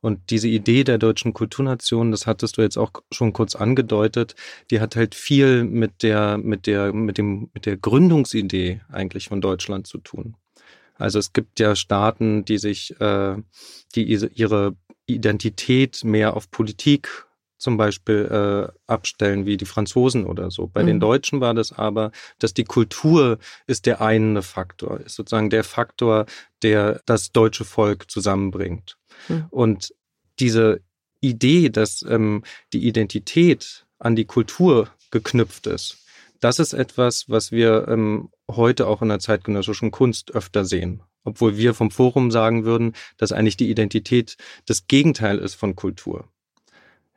Und 0.00 0.30
diese 0.30 0.48
Idee 0.48 0.84
der 0.84 0.98
deutschen 0.98 1.32
Kulturnation, 1.32 2.12
das 2.12 2.26
hattest 2.26 2.56
du 2.56 2.62
jetzt 2.62 2.76
auch 2.76 2.92
schon 3.10 3.32
kurz 3.32 3.56
angedeutet, 3.56 4.36
die 4.70 4.80
hat 4.80 4.94
halt 4.94 5.14
viel 5.14 5.64
mit 5.64 6.02
der, 6.02 6.38
mit 6.38 6.66
der, 6.66 6.92
mit 6.92 7.18
dem, 7.18 7.50
mit 7.52 7.66
der 7.66 7.76
Gründungsidee 7.76 8.80
eigentlich 8.90 9.28
von 9.28 9.40
Deutschland 9.40 9.86
zu 9.86 9.98
tun. 9.98 10.36
Also 10.94 11.18
es 11.18 11.32
gibt 11.32 11.60
ja 11.60 11.74
Staaten, 11.74 12.44
die 12.44 12.58
sich, 12.58 13.00
äh, 13.00 13.36
die 13.94 14.04
ihre 14.04 14.76
Identität 15.06 16.04
mehr 16.04 16.36
auf 16.36 16.50
Politik 16.50 17.24
zum 17.58 17.76
Beispiel 17.76 18.28
äh, 18.30 18.72
abstellen, 18.86 19.44
wie 19.44 19.56
die 19.56 19.66
Franzosen 19.66 20.24
oder 20.24 20.50
so. 20.50 20.68
Bei 20.68 20.82
mhm. 20.82 20.86
den 20.86 21.00
Deutschen 21.00 21.40
war 21.40 21.54
das 21.54 21.72
aber, 21.72 22.12
dass 22.38 22.54
die 22.54 22.64
Kultur 22.64 23.38
ist 23.66 23.86
der 23.86 24.00
eine 24.00 24.42
Faktor, 24.42 25.00
ist 25.00 25.16
sozusagen 25.16 25.50
der 25.50 25.64
Faktor, 25.64 26.26
der 26.62 27.02
das 27.04 27.32
deutsche 27.32 27.64
Volk 27.64 28.10
zusammenbringt. 28.10 28.96
Mhm. 29.28 29.46
Und 29.50 29.94
diese 30.38 30.80
Idee, 31.20 31.68
dass 31.68 32.02
ähm, 32.08 32.44
die 32.72 32.86
Identität 32.86 33.86
an 33.98 34.14
die 34.14 34.24
Kultur 34.24 34.88
geknüpft 35.10 35.66
ist, 35.66 35.98
das 36.40 36.60
ist 36.60 36.72
etwas, 36.72 37.28
was 37.28 37.50
wir 37.50 37.88
ähm, 37.88 38.30
heute 38.48 38.86
auch 38.86 39.02
in 39.02 39.08
der 39.08 39.18
zeitgenössischen 39.18 39.90
Kunst 39.90 40.34
öfter 40.34 40.64
sehen. 40.64 41.02
Obwohl 41.24 41.56
wir 41.56 41.74
vom 41.74 41.90
Forum 41.90 42.30
sagen 42.30 42.64
würden, 42.64 42.94
dass 43.16 43.32
eigentlich 43.32 43.56
die 43.56 43.70
Identität 43.70 44.36
das 44.66 44.86
Gegenteil 44.86 45.38
ist 45.38 45.54
von 45.54 45.74
Kultur. 45.74 46.28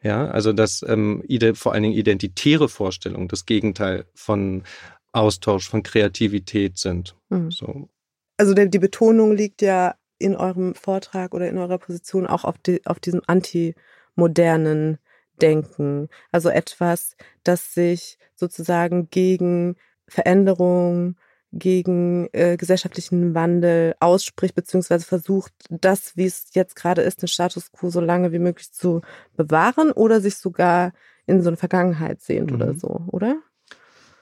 Ja, 0.04 0.28
also 0.28 0.52
dass 0.52 0.84
ähm, 0.88 1.24
vor 1.54 1.74
allen 1.74 1.84
Dingen 1.84 1.96
identitäre 1.96 2.70
Vorstellungen 2.70 3.28
das 3.28 3.46
Gegenteil 3.46 4.06
von 4.16 4.64
Austausch, 5.12 5.70
von 5.70 5.84
Kreativität 5.84 6.78
sind. 6.78 7.16
Mhm. 7.30 7.52
So. 7.52 7.90
Also 8.38 8.54
die 8.54 8.80
Betonung 8.80 9.36
liegt 9.36 9.62
ja 9.62 9.96
in 10.18 10.36
eurem 10.36 10.74
Vortrag 10.76 11.34
oder 11.34 11.50
in 11.50 11.58
eurer 11.58 11.78
Position 11.78 12.28
auch 12.28 12.44
auf, 12.44 12.58
die, 12.60 12.86
auf 12.86 13.00
diesem 13.00 13.22
antimodernen 13.28 14.98
Denken. 15.42 16.10
Also 16.32 16.50
etwas, 16.50 17.16
das 17.44 17.74
sich 17.74 18.18
sozusagen 18.36 19.10
gegen 19.10 19.76
Veränderung, 20.08 21.16
gegen 21.54 22.30
äh, 22.32 22.58
gesellschaftlichen 22.58 23.34
Wandel 23.34 23.96
ausspricht, 24.00 24.56
beziehungsweise 24.56 25.06
versucht, 25.06 25.54
das, 25.70 26.16
wie 26.16 26.26
es 26.26 26.48
jetzt 26.54 26.76
gerade 26.76 27.02
ist, 27.02 27.22
den 27.22 27.28
Status 27.28 27.72
quo 27.72 27.90
so 27.90 28.00
lange 28.00 28.32
wie 28.32 28.40
möglich 28.40 28.72
zu 28.72 29.02
bewahren 29.36 29.92
oder 29.92 30.22
sich 30.22 30.38
sogar 30.38 30.94
in 31.26 31.42
so 31.42 31.50
eine 31.50 31.58
Vergangenheit 31.58 32.22
sehnt 32.22 32.52
mhm. 32.52 32.56
oder 32.56 32.74
so, 32.74 33.02
oder? 33.08 33.38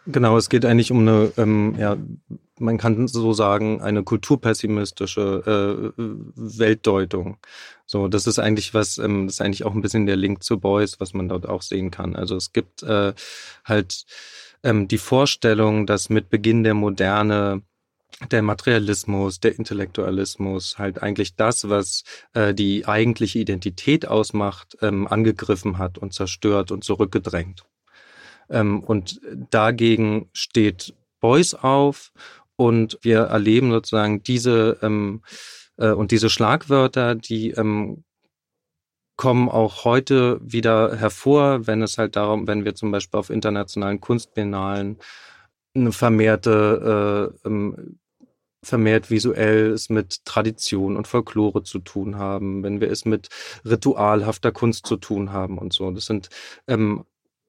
Genau, 0.07 0.37
es 0.37 0.49
geht 0.49 0.65
eigentlich 0.65 0.91
um 0.91 0.99
eine, 0.99 1.31
ähm, 1.37 1.75
ja, 1.77 1.95
man 2.57 2.77
kann 2.77 3.07
so 3.07 3.33
sagen, 3.33 3.81
eine 3.81 4.03
kulturpessimistische 4.03 5.91
äh, 5.95 6.01
Weltdeutung. 6.35 7.37
So, 7.85 8.07
das 8.07 8.25
ist 8.25 8.39
eigentlich 8.39 8.73
was, 8.73 8.97
ähm, 8.97 9.27
das 9.27 9.35
ist 9.35 9.41
eigentlich 9.41 9.65
auch 9.65 9.73
ein 9.73 9.81
bisschen 9.81 10.07
der 10.07 10.15
Link 10.15 10.43
zu 10.43 10.59
Beuys, 10.59 10.99
was 10.99 11.13
man 11.13 11.29
dort 11.29 11.47
auch 11.47 11.61
sehen 11.61 11.91
kann. 11.91 12.15
Also 12.15 12.35
es 12.35 12.53
gibt 12.53 12.81
äh, 12.81 13.13
halt 13.65 14.05
ähm, 14.63 14.87
die 14.87 14.97
Vorstellung, 14.97 15.85
dass 15.85 16.09
mit 16.09 16.29
Beginn 16.29 16.63
der 16.63 16.73
Moderne 16.73 17.61
der 18.31 18.41
Materialismus, 18.41 19.39
der 19.39 19.57
Intellektualismus, 19.57 20.77
halt 20.77 21.01
eigentlich 21.01 21.35
das, 21.35 21.69
was 21.69 22.03
äh, 22.33 22.53
die 22.53 22.85
eigentliche 22.85 23.39
Identität 23.39 24.07
ausmacht, 24.07 24.77
ähm, 24.81 25.07
angegriffen 25.07 25.77
hat 25.77 25.97
und 25.97 26.13
zerstört 26.13 26.71
und 26.71 26.83
zurückgedrängt. 26.83 27.65
Ähm, 28.49 28.83
und 28.83 29.21
dagegen 29.51 30.29
steht 30.33 30.93
Beuys 31.21 31.53
auf 31.53 32.11
und 32.55 32.97
wir 33.01 33.19
erleben 33.19 33.71
sozusagen 33.71 34.21
diese 34.23 34.77
ähm, 34.81 35.21
äh, 35.77 35.91
und 35.91 36.11
diese 36.11 36.29
Schlagwörter, 36.29 37.15
die 37.15 37.51
ähm, 37.51 38.03
kommen 39.19 39.49
auch 39.49 39.83
heute 39.83 40.39
wieder 40.41 40.95
hervor, 40.95 41.67
wenn 41.67 41.81
es 41.81 41.97
halt 41.97 42.15
darum, 42.15 42.47
wenn 42.47 42.63
wir 42.63 42.73
zum 42.73 42.89
Beispiel 42.89 43.19
auf 43.19 43.29
internationalen 43.29 43.99
Kunstbiennalen 43.99 44.97
eine 45.75 45.91
vermehrte 45.91 47.33
äh, 47.43 47.47
ähm, 47.47 47.99
vermehrt 48.63 49.11
visuell 49.11 49.71
es 49.71 49.89
mit 49.89 50.23
Tradition 50.23 50.95
und 50.95 51.05
Folklore 51.05 51.63
zu 51.63 51.79
tun 51.79 52.17
haben, 52.17 52.63
wenn 52.63 52.79
wir 52.79 52.89
es 52.89 53.03
mit 53.03 53.27
ritualhafter 53.65 54.53
Kunst 54.53 54.85
zu 54.87 54.95
tun 54.95 55.33
haben 55.33 55.57
und 55.57 55.73
so. 55.73 55.91
Das 55.91 56.05
sind 56.05 56.29
ähm, 56.67 57.03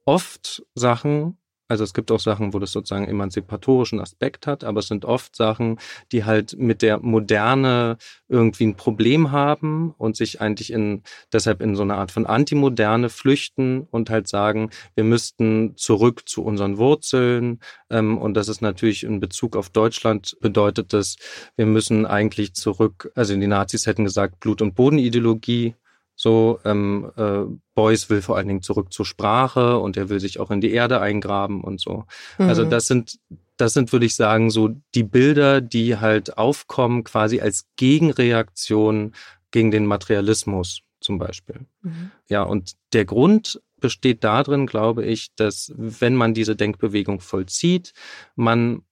oft 0.04 0.64
Sachen, 0.74 1.38
also 1.70 1.84
es 1.84 1.94
gibt 1.94 2.10
auch 2.10 2.18
Sachen, 2.18 2.52
wo 2.52 2.58
das 2.58 2.72
sozusagen 2.72 3.06
emanzipatorischen 3.06 4.00
Aspekt 4.00 4.48
hat, 4.48 4.64
aber 4.64 4.80
es 4.80 4.88
sind 4.88 5.04
oft 5.04 5.36
Sachen, 5.36 5.78
die 6.10 6.24
halt 6.24 6.56
mit 6.58 6.82
der 6.82 6.98
Moderne 6.98 7.96
irgendwie 8.28 8.66
ein 8.66 8.74
Problem 8.74 9.30
haben 9.30 9.94
und 9.96 10.16
sich 10.16 10.40
eigentlich 10.40 10.72
in 10.72 11.04
deshalb 11.32 11.62
in 11.62 11.76
so 11.76 11.82
eine 11.82 11.94
Art 11.94 12.10
von 12.10 12.26
Antimoderne 12.26 13.08
flüchten 13.08 13.86
und 13.90 14.10
halt 14.10 14.26
sagen, 14.26 14.70
wir 14.96 15.04
müssten 15.04 15.76
zurück 15.76 16.28
zu 16.28 16.42
unseren 16.42 16.76
Wurzeln. 16.78 17.60
Ähm, 17.88 18.18
und 18.18 18.34
das 18.34 18.48
ist 18.48 18.62
natürlich 18.62 19.04
in 19.04 19.20
Bezug 19.20 19.54
auf 19.54 19.70
Deutschland 19.70 20.36
bedeutet 20.40 20.92
das, 20.92 21.16
wir 21.54 21.66
müssen 21.66 22.04
eigentlich 22.04 22.54
zurück, 22.54 23.12
also 23.14 23.36
die 23.36 23.46
Nazis 23.46 23.86
hätten 23.86 24.04
gesagt, 24.04 24.40
Blut- 24.40 24.60
und 24.60 24.74
Bodenideologie 24.74 25.76
so, 26.22 26.60
ähm, 26.66 27.10
äh, 27.16 27.44
Beuys 27.74 28.10
will 28.10 28.20
vor 28.20 28.36
allen 28.36 28.46
Dingen 28.46 28.60
zurück 28.60 28.92
zur 28.92 29.06
Sprache 29.06 29.78
und 29.78 29.96
er 29.96 30.10
will 30.10 30.20
sich 30.20 30.38
auch 30.38 30.50
in 30.50 30.60
die 30.60 30.70
Erde 30.70 31.00
eingraben 31.00 31.64
und 31.64 31.80
so. 31.80 32.04
Also 32.36 32.42
mhm. 32.42 32.48
Also 32.50 32.64
das 32.66 32.84
sind, 32.84 33.18
das 33.56 33.72
sind, 33.72 33.90
würde 33.90 34.04
ich 34.04 34.16
sagen, 34.16 34.50
so 34.50 34.68
die 34.94 35.02
Bilder, 35.02 35.62
die 35.62 35.96
halt 35.96 36.36
aufkommen, 36.36 37.04
quasi 37.04 37.40
als 37.40 37.64
Gegenreaktion 37.76 39.12
gegen 39.50 39.70
den 39.70 39.86
Materialismus 39.86 40.82
zum 41.00 41.16
Beispiel. 41.16 41.60
Mhm. 41.80 42.10
Ja, 42.28 42.42
und 42.42 42.74
der 42.92 43.06
Grund 43.06 43.62
besteht 43.78 44.22
darin, 44.22 44.66
glaube 44.66 45.06
ich, 45.06 45.34
dass 45.36 45.72
wenn 45.74 46.16
man 46.16 46.34
diese 46.34 46.54
Denkbewegung 46.54 47.20
vollzieht, 47.20 47.94
man 48.36 48.82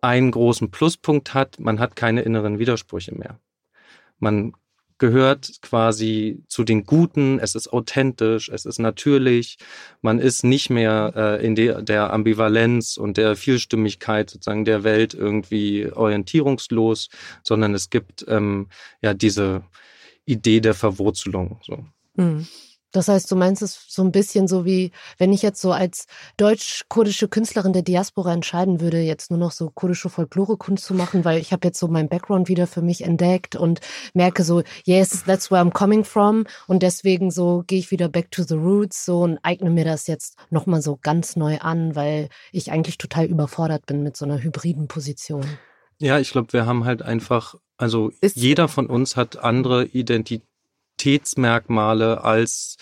einen 0.00 0.30
großen 0.30 0.70
Pluspunkt 0.70 1.34
hat, 1.34 1.60
man 1.60 1.80
hat 1.80 1.96
keine 1.96 2.22
inneren 2.22 2.58
Widersprüche 2.58 3.14
mehr. 3.14 3.38
Man 4.20 4.54
gehört 4.98 5.62
quasi 5.62 6.42
zu 6.48 6.64
den 6.64 6.84
Guten, 6.84 7.38
es 7.38 7.54
ist 7.54 7.72
authentisch, 7.72 8.48
es 8.48 8.64
ist 8.66 8.78
natürlich, 8.78 9.58
man 10.02 10.18
ist 10.18 10.44
nicht 10.44 10.70
mehr 10.70 11.12
äh, 11.16 11.46
in 11.46 11.54
der, 11.54 11.82
der 11.82 12.12
Ambivalenz 12.12 12.96
und 12.96 13.16
der 13.16 13.36
Vielstimmigkeit 13.36 14.30
sozusagen 14.30 14.64
der 14.64 14.84
Welt 14.84 15.14
irgendwie 15.14 15.90
orientierungslos, 15.90 17.08
sondern 17.42 17.74
es 17.74 17.90
gibt 17.90 18.24
ähm, 18.28 18.68
ja 19.00 19.14
diese 19.14 19.62
Idee 20.24 20.60
der 20.60 20.74
Verwurzelung. 20.74 21.60
So. 21.62 21.84
Mhm. 22.16 22.46
Das 22.92 23.08
heißt, 23.08 23.30
du 23.30 23.36
meinst 23.36 23.62
es 23.62 23.84
so 23.88 24.02
ein 24.02 24.12
bisschen 24.12 24.48
so 24.48 24.64
wie, 24.64 24.92
wenn 25.18 25.32
ich 25.32 25.42
jetzt 25.42 25.60
so 25.60 25.72
als 25.72 26.06
deutsch-kurdische 26.38 27.28
Künstlerin 27.28 27.72
der 27.72 27.82
Diaspora 27.82 28.32
entscheiden 28.32 28.80
würde, 28.80 29.00
jetzt 29.00 29.30
nur 29.30 29.38
noch 29.38 29.50
so 29.50 29.70
kurdische 29.70 30.08
Folklore-Kunst 30.08 30.84
zu 30.84 30.94
machen, 30.94 31.24
weil 31.24 31.38
ich 31.38 31.52
habe 31.52 31.66
jetzt 31.66 31.78
so 31.78 31.88
meinen 31.88 32.08
Background 32.08 32.48
wieder 32.48 32.66
für 32.66 32.80
mich 32.80 33.02
entdeckt 33.02 33.56
und 33.56 33.80
merke 34.14 34.42
so, 34.42 34.62
yes, 34.84 35.24
that's 35.24 35.50
where 35.50 35.60
I'm 35.60 35.72
coming 35.72 36.04
from 36.04 36.44
und 36.66 36.82
deswegen 36.82 37.30
so 37.30 37.62
gehe 37.66 37.78
ich 37.78 37.90
wieder 37.90 38.08
back 38.08 38.30
to 38.30 38.42
the 38.42 38.54
roots 38.54 39.04
so 39.04 39.20
und 39.20 39.38
eigne 39.42 39.70
mir 39.70 39.84
das 39.84 40.06
jetzt 40.06 40.36
nochmal 40.50 40.80
so 40.80 40.98
ganz 41.00 41.36
neu 41.36 41.58
an, 41.58 41.94
weil 41.94 42.28
ich 42.52 42.72
eigentlich 42.72 42.96
total 42.96 43.26
überfordert 43.26 43.84
bin 43.86 44.02
mit 44.02 44.16
so 44.16 44.24
einer 44.24 44.42
hybriden 44.42 44.88
Position. 44.88 45.44
Ja, 45.98 46.18
ich 46.18 46.30
glaube, 46.30 46.52
wir 46.52 46.64
haben 46.64 46.84
halt 46.84 47.02
einfach, 47.02 47.56
also 47.76 48.12
Ist 48.20 48.36
jeder 48.36 48.68
von 48.68 48.86
uns 48.86 49.16
hat 49.16 49.36
andere 49.36 49.84
Identitäten 49.84 50.48
Identitätsmerkmale 50.98 52.24
als 52.24 52.76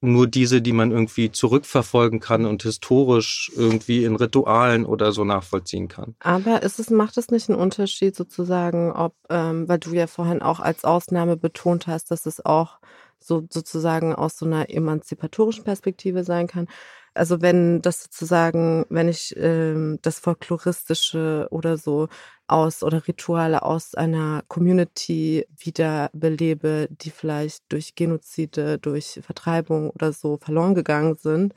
nur 0.00 0.28
diese, 0.28 0.62
die 0.62 0.72
man 0.72 0.92
irgendwie 0.92 1.32
zurückverfolgen 1.32 2.20
kann 2.20 2.46
und 2.46 2.62
historisch 2.62 3.50
irgendwie 3.56 4.04
in 4.04 4.14
Ritualen 4.14 4.86
oder 4.86 5.10
so 5.10 5.24
nachvollziehen 5.24 5.88
kann. 5.88 6.14
Aber 6.20 6.62
ist 6.62 6.78
es, 6.78 6.90
macht 6.90 7.16
es 7.18 7.30
nicht 7.30 7.48
einen 7.48 7.58
Unterschied 7.58 8.14
sozusagen, 8.14 8.92
ob, 8.92 9.14
ähm, 9.28 9.68
weil 9.68 9.78
du 9.78 9.92
ja 9.92 10.06
vorhin 10.06 10.40
auch 10.40 10.60
als 10.60 10.84
Ausnahme 10.84 11.36
betont 11.36 11.88
hast, 11.88 12.12
dass 12.12 12.26
es 12.26 12.44
auch 12.44 12.78
so 13.18 13.44
sozusagen 13.50 14.14
aus 14.14 14.38
so 14.38 14.46
einer 14.46 14.70
emanzipatorischen 14.70 15.64
Perspektive 15.64 16.22
sein 16.22 16.46
kann. 16.46 16.68
Also 17.14 17.42
wenn 17.42 17.82
das 17.82 18.04
sozusagen, 18.04 18.86
wenn 18.90 19.08
ich 19.08 19.34
ähm, 19.36 19.98
das 20.02 20.20
Folkloristische 20.20 21.48
oder 21.50 21.76
so 21.76 22.06
aus 22.48 22.82
oder 22.82 23.06
Rituale 23.06 23.62
aus 23.62 23.94
einer 23.94 24.42
Community 24.48 25.46
wiederbelebe, 25.56 26.88
die 26.90 27.10
vielleicht 27.10 27.64
durch 27.68 27.94
Genozide, 27.94 28.78
durch 28.78 29.20
Vertreibung 29.22 29.90
oder 29.90 30.12
so 30.12 30.38
verloren 30.38 30.74
gegangen 30.74 31.16
sind, 31.16 31.54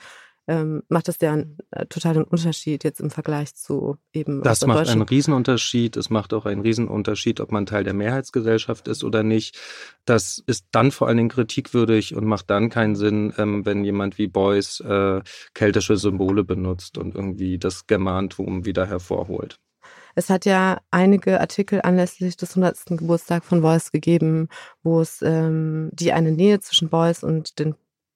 ähm, 0.48 0.84
macht 0.90 1.08
das 1.08 1.18
ja 1.22 1.34
einen 1.34 1.58
äh, 1.72 1.86
totalen 1.86 2.24
Unterschied 2.24 2.84
jetzt 2.84 3.00
im 3.00 3.10
Vergleich 3.10 3.56
zu 3.56 3.98
eben. 4.12 4.42
Das 4.42 4.66
macht 4.66 4.90
einen 4.90 5.04
Riesenunterschied. 5.04 5.96
Es 5.98 6.10
macht 6.10 6.34
auch 6.34 6.46
einen 6.46 6.62
Riesenunterschied, 6.62 7.40
ob 7.40 7.52
man 7.52 7.66
Teil 7.66 7.84
der 7.84 7.94
Mehrheitsgesellschaft 7.94 8.88
ist 8.88 9.04
oder 9.04 9.24
nicht. 9.24 9.58
Das 10.06 10.44
ist 10.48 10.66
dann 10.72 10.92
vor 10.92 11.08
allen 11.08 11.18
Dingen 11.18 11.30
kritikwürdig 11.30 12.16
und 12.16 12.26
macht 12.26 12.50
dann 12.50 12.70
keinen 12.70 12.96
Sinn, 12.96 13.34
ähm, 13.38 13.66
wenn 13.66 13.86
jemand 13.86 14.18
wie 14.18 14.28
Beuys 14.28 14.80
äh, 14.82 15.22
keltische 15.54 15.96
Symbole 15.96 16.44
benutzt 16.44 16.98
und 16.98 17.16
irgendwie 17.16 17.58
das 17.58 17.88
Germantum 17.88 18.66
wieder 18.66 18.88
hervorholt. 18.88 19.60
Es 20.16 20.30
hat 20.30 20.46
ja 20.46 20.80
einige 20.92 21.40
Artikel 21.40 21.82
anlässlich 21.82 22.38
des 22.38 22.52
100. 22.58 22.98
Geburtstags 22.98 23.48
von 23.48 23.62
Beuys 23.62 23.92
gegeben, 23.92 24.48
wo 24.84 25.02
es 25.02 25.22
ähm, 25.22 25.90
die 25.94 26.14
eine 26.14 26.32
Nähe 26.32 26.60
zwischen 26.60 26.90
Beuys 26.90 27.24
und 27.24 27.60
den 27.60 27.76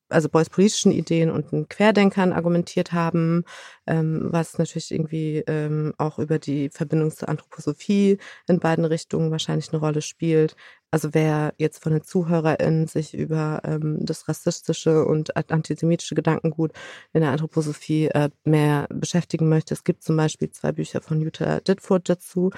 also 0.09 0.29
Beuys 0.29 0.49
politischen 0.49 0.91
Ideen 0.91 1.31
und 1.31 1.51
den 1.51 1.67
Querdenkern 1.67 2.33
argumentiert 2.33 2.93
haben, 2.93 3.43
ähm, 3.87 4.27
was 4.31 4.57
natürlich 4.57 4.91
irgendwie 4.91 5.43
ähm, 5.47 5.93
auch 5.97 6.19
über 6.19 6.37
die 6.39 6.69
Verbindung 6.69 7.11
zur 7.11 7.29
Anthroposophie 7.29 8.19
in 8.47 8.59
beiden 8.59 8.85
Richtungen 8.85 9.31
wahrscheinlich 9.31 9.71
eine 9.71 9.79
Rolle 9.79 10.01
spielt. 10.01 10.55
Also 10.95 11.13
wer 11.13 11.53
jetzt 11.57 11.83
von 11.83 11.91
den 11.91 12.05
ZuhörerInnen 12.05 12.87
sich 12.87 13.13
über 13.13 13.59
ähm, 13.65 13.97
das 13.99 14.29
rassistische 14.29 15.03
und 15.03 15.35
antisemitische 15.35 16.15
Gedankengut 16.15 16.71
in 17.11 17.19
der 17.19 17.31
Anthroposophie 17.31 18.05
äh, 18.05 18.29
mehr 18.45 18.87
beschäftigen 18.87 19.49
möchte, 19.49 19.73
es 19.73 19.83
gibt 19.83 20.03
zum 20.03 20.15
Beispiel 20.15 20.51
zwei 20.51 20.71
Bücher 20.71 21.01
von 21.01 21.19
Jutta 21.19 21.59
Ditfurth 21.59 22.07
dazu. 22.07 22.51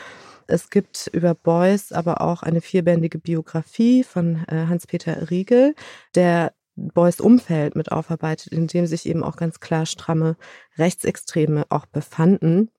Es 0.45 0.69
gibt 0.69 1.09
über 1.13 1.33
Beuys 1.33 1.91
aber 1.91 2.21
auch 2.21 2.43
eine 2.43 2.61
vierbändige 2.61 3.17
Biografie 3.17 4.03
von 4.03 4.45
äh, 4.47 4.67
Hans-Peter 4.67 5.31
Riegel, 5.31 5.73
der 6.13 6.53
Beuys 6.75 7.19
Umfeld 7.19 7.75
mit 7.75 7.91
aufarbeitet, 7.91 8.53
in 8.53 8.67
dem 8.67 8.85
sich 8.85 9.07
eben 9.07 9.23
auch 9.23 9.37
ganz 9.37 9.59
klar 9.59 9.87
stramme 9.87 10.37
Rechtsextreme 10.77 11.65
auch 11.69 11.87
befanden. 11.87 12.69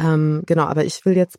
Ähm, 0.00 0.42
genau, 0.44 0.64
aber 0.64 0.84
ich 0.84 1.04
will 1.04 1.16
jetzt 1.16 1.38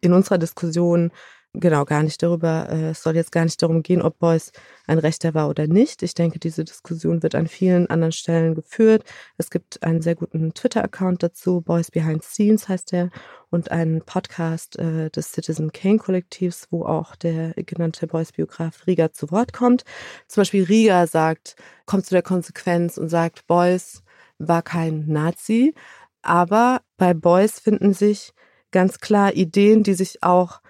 in 0.00 0.12
unserer 0.12 0.38
Diskussion 0.38 1.10
genau 1.54 1.84
gar 1.84 2.02
nicht 2.02 2.22
darüber, 2.22 2.68
äh, 2.68 2.90
es 2.90 3.02
soll 3.02 3.14
jetzt 3.14 3.32
gar 3.32 3.44
nicht 3.44 3.62
darum 3.62 3.82
gehen, 3.82 4.02
ob 4.02 4.18
Beuys 4.18 4.52
ein 4.86 4.98
Rechter 4.98 5.34
war 5.34 5.48
oder 5.48 5.66
nicht. 5.66 6.02
Ich 6.02 6.14
denke, 6.14 6.38
diese 6.38 6.64
Diskussion 6.64 7.22
wird 7.22 7.34
an 7.34 7.46
vielen 7.46 7.86
anderen 7.88 8.12
Stellen 8.12 8.54
geführt. 8.54 9.04
Es 9.38 9.50
gibt 9.50 9.82
einen 9.82 10.02
sehr 10.02 10.16
guten 10.16 10.52
Twitter-Account 10.52 11.22
dazu, 11.22 11.60
Beuys 11.60 11.90
Behind 11.90 12.22
Scenes 12.22 12.68
heißt 12.68 12.92
der, 12.92 13.10
und 13.50 13.70
einen 13.70 14.02
Podcast 14.02 14.78
äh, 14.78 15.10
des 15.10 15.32
Citizen 15.32 15.72
Kane 15.72 15.98
Kollektivs, 15.98 16.66
wo 16.70 16.84
auch 16.84 17.14
der 17.14 17.54
genannte 17.54 18.08
Beuys-Biograf 18.08 18.86
Rieger 18.86 19.12
zu 19.12 19.30
Wort 19.30 19.52
kommt. 19.52 19.84
Zum 20.26 20.40
Beispiel 20.40 20.64
Rieger 20.64 21.06
sagt, 21.06 21.54
kommt 21.86 22.04
zu 22.04 22.14
der 22.14 22.22
Konsequenz 22.22 22.98
und 22.98 23.08
sagt, 23.08 23.46
Beuys 23.46 24.02
war 24.38 24.62
kein 24.62 25.06
Nazi, 25.06 25.74
aber 26.22 26.80
bei 26.96 27.14
Beuys 27.14 27.60
finden 27.60 27.94
sich 27.94 28.32
ganz 28.72 28.98
klar 28.98 29.34
Ideen, 29.34 29.84
die 29.84 29.94
sich 29.94 30.24
auch 30.24 30.60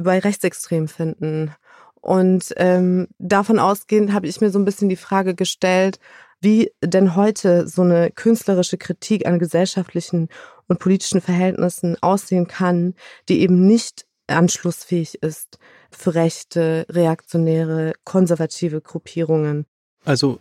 bei 0.00 0.18
Rechtsextremen 0.18 0.88
finden. 0.88 1.54
Und 2.00 2.52
ähm, 2.56 3.08
davon 3.18 3.58
ausgehend 3.58 4.12
habe 4.12 4.26
ich 4.26 4.40
mir 4.40 4.50
so 4.50 4.58
ein 4.58 4.64
bisschen 4.64 4.88
die 4.88 4.96
Frage 4.96 5.34
gestellt, 5.34 5.98
wie 6.40 6.72
denn 6.82 7.16
heute 7.16 7.68
so 7.68 7.82
eine 7.82 8.10
künstlerische 8.10 8.78
Kritik 8.78 9.26
an 9.26 9.38
gesellschaftlichen 9.38 10.28
und 10.68 10.78
politischen 10.78 11.20
Verhältnissen 11.20 11.96
aussehen 12.02 12.46
kann, 12.46 12.94
die 13.28 13.40
eben 13.40 13.66
nicht 13.66 14.06
anschlussfähig 14.26 15.22
ist 15.22 15.58
für 15.90 16.14
rechte, 16.14 16.86
reaktionäre, 16.88 17.92
konservative 18.04 18.80
Gruppierungen. 18.80 19.66
Also 20.04 20.38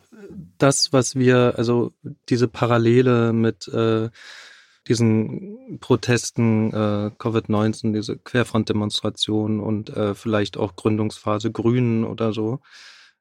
das, 0.57 0.93
was 0.93 1.15
wir, 1.15 1.55
also 1.57 1.91
diese 2.29 2.47
Parallele 2.47 3.33
mit 3.33 3.67
äh, 3.67 4.09
diesen 4.89 5.79
Protesten, 5.79 6.73
äh, 6.73 7.11
Covid-19, 7.17 7.93
diese 7.93 8.17
Querfrontdemonstrationen 8.17 9.59
und 9.59 9.89
äh, 9.91 10.15
vielleicht 10.15 10.57
auch 10.57 10.75
Gründungsphase 10.75 11.51
Grünen 11.51 12.03
oder 12.03 12.33
so. 12.33 12.59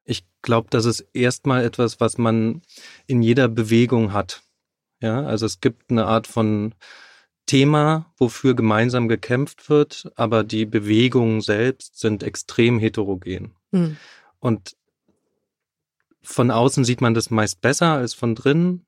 Ich 0.03 0.25
glaube, 0.41 0.67
das 0.71 0.85
ist 0.85 1.01
erstmal 1.13 1.63
etwas, 1.63 1.99
was 1.99 2.17
man 2.17 2.63
in 3.05 3.21
jeder 3.21 3.47
Bewegung 3.47 4.11
hat. 4.11 4.41
Ja, 5.01 5.23
also 5.23 5.45
es 5.45 5.61
gibt 5.61 5.91
eine 5.91 6.07
Art 6.07 6.27
von 6.27 6.73
Thema, 7.45 8.11
wofür 8.17 8.55
gemeinsam 8.55 9.07
gekämpft 9.07 9.69
wird, 9.69 10.11
aber 10.15 10.43
die 10.43 10.65
Bewegungen 10.65 11.41
selbst 11.41 11.99
sind 11.99 12.23
extrem 12.23 12.79
heterogen. 12.79 13.53
Mhm. 13.71 13.97
Und 14.39 14.75
von 16.21 16.51
außen 16.51 16.83
sieht 16.83 17.01
man 17.01 17.13
das 17.13 17.29
meist 17.29 17.61
besser 17.61 17.93
als 17.93 18.13
von 18.13 18.35
drinnen. 18.35 18.85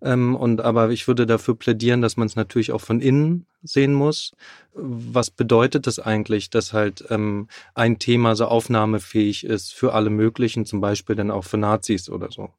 Ähm, 0.00 0.36
und 0.36 0.60
aber 0.60 0.90
ich 0.90 1.08
würde 1.08 1.26
dafür 1.26 1.54
plädieren, 1.56 2.02
dass 2.02 2.16
man 2.16 2.26
es 2.26 2.36
natürlich 2.36 2.72
auch 2.72 2.80
von 2.80 3.00
innen 3.00 3.46
sehen 3.62 3.92
muss. 3.92 4.32
Was 4.74 5.30
bedeutet 5.30 5.86
das 5.86 5.98
eigentlich, 5.98 6.50
dass 6.50 6.72
halt 6.72 7.04
ähm, 7.10 7.48
ein 7.74 7.98
Thema 7.98 8.36
so 8.36 8.46
aufnahmefähig 8.46 9.44
ist 9.44 9.74
für 9.74 9.94
alle 9.94 10.10
möglichen, 10.10 10.66
zum 10.66 10.80
Beispiel 10.80 11.16
dann 11.16 11.30
auch 11.30 11.44
für 11.44 11.58
Nazis 11.58 12.08
oder 12.08 12.30
so? 12.30 12.50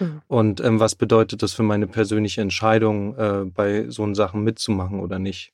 Mhm. 0.00 0.22
Und 0.26 0.60
ähm, 0.60 0.80
was 0.80 0.94
bedeutet 0.94 1.42
das 1.42 1.54
für 1.54 1.62
meine 1.62 1.86
persönliche 1.86 2.40
Entscheidung, 2.40 3.16
äh, 3.16 3.44
bei 3.44 3.88
so 3.88 4.12
Sachen 4.14 4.42
mitzumachen 4.42 5.00
oder 5.00 5.18
nicht? 5.18 5.52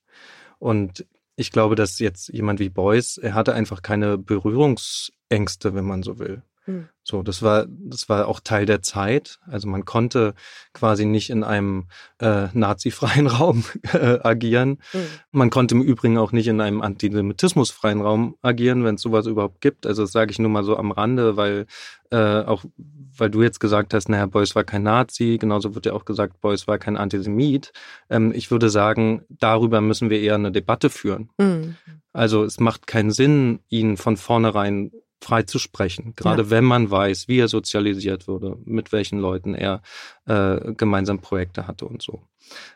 Und 0.59 1.05
ich 1.37 1.51
glaube, 1.51 1.75
dass 1.75 1.99
jetzt 1.99 2.29
jemand 2.29 2.61
wie 2.61 2.69
Beuys, 2.69 3.19
er 3.19 3.35
hatte 3.35 3.55
einfach 3.55 3.83
keine 3.83 4.17
Berührungsängste, 4.19 5.75
wenn 5.75 5.85
man 5.85 6.03
so 6.03 6.19
will. 6.19 6.43
Hm. 6.65 6.89
So, 7.03 7.23
das 7.23 7.43
war, 7.43 7.67
das 7.69 8.09
war 8.09 8.27
auch 8.27 8.41
Teil 8.41 8.65
der 8.65 8.81
Zeit. 8.81 9.39
Also 9.47 9.69
man 9.69 9.85
konnte 9.85 10.35
quasi 10.73 11.05
nicht 11.05 11.29
in 11.29 11.45
einem 11.45 11.87
äh, 12.19 12.49
nazifreien 12.55 13.27
Raum 13.29 13.65
äh, 13.93 14.19
agieren. 14.23 14.79
Mhm. 14.93 15.07
Man 15.31 15.51
konnte 15.51 15.75
im 15.75 15.83
Übrigen 15.83 16.17
auch 16.17 16.33
nicht 16.33 16.49
in 16.49 16.61
einem 16.61 16.81
antisemitismusfreien 16.81 18.01
Raum 18.01 18.37
agieren, 18.41 18.85
wenn 18.85 18.95
es 18.95 19.03
sowas 19.03 19.27
überhaupt 19.27 19.61
gibt. 19.61 19.87
Also 19.87 20.03
das 20.03 20.13
sage 20.13 20.31
ich 20.31 20.39
nur 20.39 20.51
mal 20.51 20.65
so 20.65 20.77
am 20.79 20.93
Rande, 20.93 21.37
weil 21.37 21.67
äh, 22.11 22.43
auch 22.43 22.65
weil 23.17 23.31
du 23.31 23.43
jetzt 23.43 23.61
gesagt 23.61 23.95
hast, 23.95 24.09
naja, 24.09 24.27
Beuys 24.27 24.55
war 24.55 24.65
kein 24.65 24.83
Nazi, 24.83 25.39
genauso 25.39 25.75
wird 25.75 25.87
ja 25.87 25.93
auch 25.93 26.05
gesagt, 26.05 26.41
Beuys 26.41 26.67
war 26.67 26.79
kein 26.79 26.97
Antisemit. 26.97 27.73
Ähm, 28.11 28.33
ich 28.35 28.51
würde 28.51 28.71
sagen, 28.71 29.23
darüber 29.29 29.81
müssen 29.81 30.11
wir 30.11 30.21
eher 30.21 30.35
eine 30.35 30.53
Debatte 30.53 30.91
führen. 30.91 31.31
Mhm. 31.39 31.77
Also 32.13 32.45
es 32.45 32.61
macht 32.61 32.87
keinen 32.87 33.11
Sinn, 33.11 33.61
ihn 33.69 33.97
von 33.97 34.17
vornherein 34.17 34.93
frei 35.25 35.43
zu 35.43 35.59
sprechen, 35.59 36.13
gerade 36.17 36.43
ja. 36.43 36.51
wenn 36.51 36.65
man 36.65 36.91
weiß, 36.91 37.29
wie 37.29 37.39
er 37.39 37.49
sozialisiert 37.49 38.29
wurde, 38.29 38.59
mit 38.65 38.93
welchen 38.93 39.19
Leuten 39.19 39.55
er 39.55 39.83
äh, 40.27 40.75
gemeinsam 40.75 41.21
Projekte 41.21 41.67
hatte 41.67 41.87
und 41.87 42.03
so. 42.03 42.23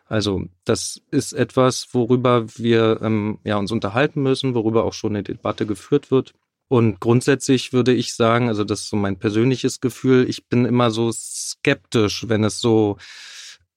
Also 0.07 0.45
das 0.65 1.01
ist 1.11 1.35
etwas, 1.35 1.89
worüber 1.93 2.47
wir 2.57 3.01
ähm, 3.03 3.39
ja, 3.45 3.59
uns 3.59 3.71
unterhalten 3.71 4.23
müssen, 4.23 4.55
worüber 4.55 4.85
auch 4.85 4.95
schon 4.95 5.13
eine 5.13 5.23
Debatte 5.23 5.67
geführt 5.67 6.11
wird. 6.11 6.35
Und 6.69 7.01
grundsätzlich 7.01 7.73
würde 7.73 7.95
ich 7.95 8.15
sagen, 8.15 8.49
also 8.49 8.65
das 8.65 8.81
ist 8.81 8.89
so 8.91 8.97
mein 8.97 9.19
persönliches 9.19 9.81
Gefühl, 9.81 10.29
ich 10.29 10.47
bin 10.49 10.65
immer 10.65 10.91
so 10.91 11.11
skeptisch, 11.13 12.29
wenn 12.29 12.45
es 12.45 12.61
so 12.61 12.97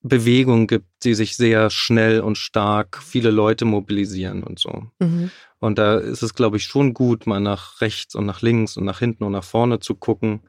Bewegungen 0.02 0.68
gibt, 0.68 0.88
die 1.04 1.14
sich 1.14 1.36
sehr 1.36 1.70
schnell 1.70 2.22
und 2.22 2.38
stark 2.38 3.02
viele 3.02 3.32
Leute 3.32 3.66
mobilisieren 3.66 4.44
und 4.44 4.60
so. 4.60 4.88
Mhm. 5.00 5.32
Und 5.62 5.78
da 5.78 6.00
ist 6.00 6.24
es, 6.24 6.34
glaube 6.34 6.58
ich, 6.58 6.65
schon 6.65 6.95
gut, 6.95 7.28
mal 7.28 7.39
nach 7.39 7.82
rechts 7.82 8.15
und 8.15 8.26
nach 8.26 8.41
links 8.41 8.78
und 8.78 8.84
nach 8.84 8.97
hinten 8.97 9.24
und 9.24 9.32
nach 9.32 9.43
vorne 9.43 9.80
zu 9.80 9.93
gucken, 9.93 10.41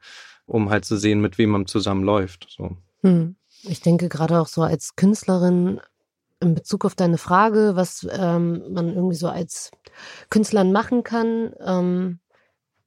um 0.47 0.71
halt 0.71 0.85
zu 0.85 0.97
sehen, 0.97 1.21
mit 1.21 1.37
wem 1.37 1.51
man 1.51 1.67
zusammenläuft. 1.67 2.47
So. 2.49 2.77
Mhm. 3.03 3.35
Ich 3.61 3.79
denke 3.79 4.09
gerade 4.09 4.41
auch 4.41 4.47
so 4.47 4.63
als 4.63 4.95
Künstlerin 4.95 5.79
in 6.41 6.55
Bezug 6.55 6.83
auf 6.83 6.95
deine 6.95 7.19
Frage, 7.19 7.75
was 7.75 8.07
ähm, 8.11 8.73
man 8.73 8.89
irgendwie 8.89 9.15
so 9.15 9.29
als 9.29 9.69
Künstlerin 10.31 10.71
machen 10.71 11.03
kann, 11.03 11.53
ähm, 11.63 12.19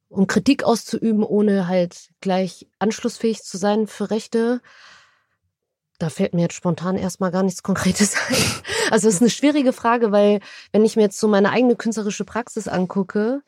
um 0.09 0.27
Kritik 0.27 0.65
auszuüben, 0.65 1.23
ohne 1.23 1.67
halt 1.67 2.09
gleich 2.19 2.67
anschlussfähig 2.77 3.41
zu 3.41 3.57
sein 3.57 3.87
für 3.87 4.11
Rechte. 4.11 4.61
Da 5.99 6.09
fällt 6.09 6.33
mir 6.33 6.43
jetzt 6.43 6.53
spontan 6.53 6.95
erstmal 6.95 7.31
gar 7.31 7.43
nichts 7.43 7.63
Konkretes 7.63 8.15
ein. 8.29 8.35
Also 8.91 9.07
es 9.07 9.15
ist 9.15 9.21
eine 9.21 9.29
schwierige 9.29 9.73
Frage, 9.73 10.11
weil 10.11 10.39
wenn 10.71 10.85
ich 10.85 10.95
mir 10.95 11.03
jetzt 11.03 11.19
so 11.19 11.27
meine 11.27 11.51
eigene 11.51 11.75
künstlerische 11.75 12.25
Praxis 12.25 12.67
angucke, 12.67 13.41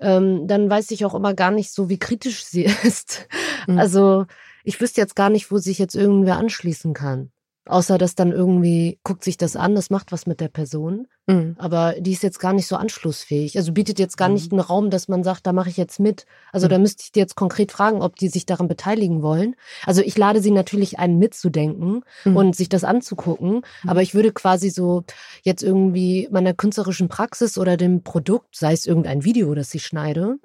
ähm, 0.00 0.46
dann 0.46 0.68
weiß 0.68 0.90
ich 0.90 1.04
auch 1.04 1.14
immer 1.14 1.34
gar 1.34 1.50
nicht 1.50 1.72
so, 1.72 1.88
wie 1.88 1.98
kritisch 1.98 2.44
sie 2.44 2.64
ist. 2.82 3.28
Mhm. 3.66 3.78
Also 3.78 4.26
ich 4.64 4.80
wüsste 4.80 5.00
jetzt 5.00 5.16
gar 5.16 5.30
nicht, 5.30 5.50
wo 5.50 5.58
sich 5.58 5.78
jetzt 5.78 5.94
irgendwer 5.94 6.36
anschließen 6.36 6.92
kann. 6.94 7.30
Außer 7.66 7.98
dass 7.98 8.14
dann 8.14 8.30
irgendwie 8.32 8.98
guckt 9.02 9.24
sich 9.24 9.36
das 9.36 9.56
an, 9.56 9.74
das 9.74 9.90
macht 9.90 10.12
was 10.12 10.26
mit 10.26 10.40
der 10.40 10.48
Person. 10.48 11.08
Mhm. 11.26 11.56
Aber 11.58 11.94
die 11.98 12.12
ist 12.12 12.22
jetzt 12.22 12.38
gar 12.38 12.52
nicht 12.52 12.68
so 12.68 12.76
anschlussfähig. 12.76 13.56
Also 13.56 13.72
bietet 13.72 13.98
jetzt 13.98 14.16
gar 14.16 14.28
mhm. 14.28 14.34
nicht 14.34 14.52
einen 14.52 14.60
Raum, 14.60 14.90
dass 14.90 15.08
man 15.08 15.24
sagt, 15.24 15.46
da 15.46 15.52
mache 15.52 15.68
ich 15.68 15.76
jetzt 15.76 15.98
mit. 15.98 16.26
Also 16.52 16.66
mhm. 16.66 16.70
da 16.70 16.78
müsste 16.78 17.02
ich 17.04 17.12
dir 17.12 17.20
jetzt 17.20 17.34
konkret 17.34 17.72
fragen, 17.72 18.02
ob 18.02 18.16
die 18.16 18.28
sich 18.28 18.46
daran 18.46 18.68
beteiligen 18.68 19.22
wollen. 19.22 19.56
Also 19.84 20.00
ich 20.02 20.16
lade 20.16 20.40
sie 20.40 20.52
natürlich 20.52 21.00
ein, 21.00 21.18
mitzudenken 21.18 22.04
mhm. 22.24 22.36
und 22.36 22.54
sich 22.54 22.68
das 22.68 22.84
anzugucken. 22.84 23.62
Mhm. 23.82 23.88
Aber 23.88 24.02
ich 24.02 24.14
würde 24.14 24.32
quasi 24.32 24.70
so 24.70 25.02
jetzt 25.42 25.62
irgendwie 25.62 26.28
meiner 26.30 26.54
künstlerischen 26.54 27.08
Praxis 27.08 27.58
oder 27.58 27.76
dem 27.76 28.02
Produkt, 28.02 28.56
sei 28.56 28.72
es 28.72 28.86
irgendein 28.86 29.24
Video, 29.24 29.54
das 29.54 29.74
ich 29.74 29.84
schneide, 29.84 30.38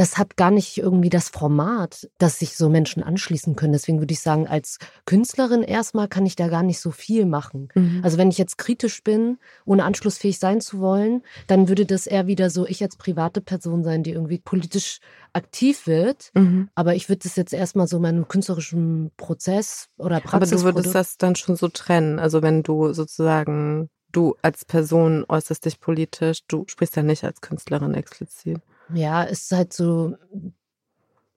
das 0.00 0.16
hat 0.16 0.38
gar 0.38 0.50
nicht 0.50 0.78
irgendwie 0.78 1.10
das 1.10 1.28
Format, 1.28 2.08
dass 2.16 2.38
sich 2.38 2.56
so 2.56 2.70
Menschen 2.70 3.02
anschließen 3.02 3.54
können. 3.54 3.74
Deswegen 3.74 3.98
würde 3.98 4.14
ich 4.14 4.20
sagen, 4.20 4.46
als 4.48 4.78
Künstlerin 5.04 5.62
erstmal 5.62 6.08
kann 6.08 6.24
ich 6.24 6.36
da 6.36 6.48
gar 6.48 6.62
nicht 6.62 6.80
so 6.80 6.90
viel 6.90 7.26
machen. 7.26 7.68
Mhm. 7.74 8.00
Also 8.02 8.16
wenn 8.16 8.30
ich 8.30 8.38
jetzt 8.38 8.56
kritisch 8.56 9.04
bin, 9.04 9.36
ohne 9.66 9.84
anschlussfähig 9.84 10.38
sein 10.38 10.62
zu 10.62 10.80
wollen, 10.80 11.22
dann 11.48 11.68
würde 11.68 11.84
das 11.84 12.06
eher 12.06 12.26
wieder 12.26 12.48
so 12.48 12.66
ich 12.66 12.82
als 12.82 12.96
private 12.96 13.42
Person 13.42 13.84
sein, 13.84 14.02
die 14.02 14.12
irgendwie 14.12 14.38
politisch 14.38 15.00
aktiv 15.34 15.86
wird. 15.86 16.30
Mhm. 16.32 16.70
Aber 16.74 16.94
ich 16.94 17.10
würde 17.10 17.20
das 17.24 17.36
jetzt 17.36 17.52
erstmal 17.52 17.86
so 17.86 18.00
meinem 18.00 18.26
künstlerischen 18.26 19.10
Prozess 19.18 19.90
oder 19.98 20.20
Praxis. 20.20 20.62
Aber 20.62 20.72
du 20.72 20.76
würdest 20.76 20.94
das 20.94 21.18
dann 21.18 21.36
schon 21.36 21.56
so 21.56 21.68
trennen. 21.68 22.18
Also 22.18 22.40
wenn 22.40 22.62
du 22.62 22.94
sozusagen 22.94 23.90
du 24.12 24.34
als 24.40 24.64
Person 24.64 25.26
äußerst 25.28 25.66
dich 25.66 25.78
politisch, 25.78 26.40
du 26.48 26.64
sprichst 26.68 26.96
ja 26.96 27.02
nicht 27.02 27.22
als 27.24 27.42
Künstlerin 27.42 27.92
explizit. 27.92 28.60
Ja, 28.94 29.24
es 29.24 29.42
ist 29.42 29.52
halt 29.52 29.72
so, 29.72 30.16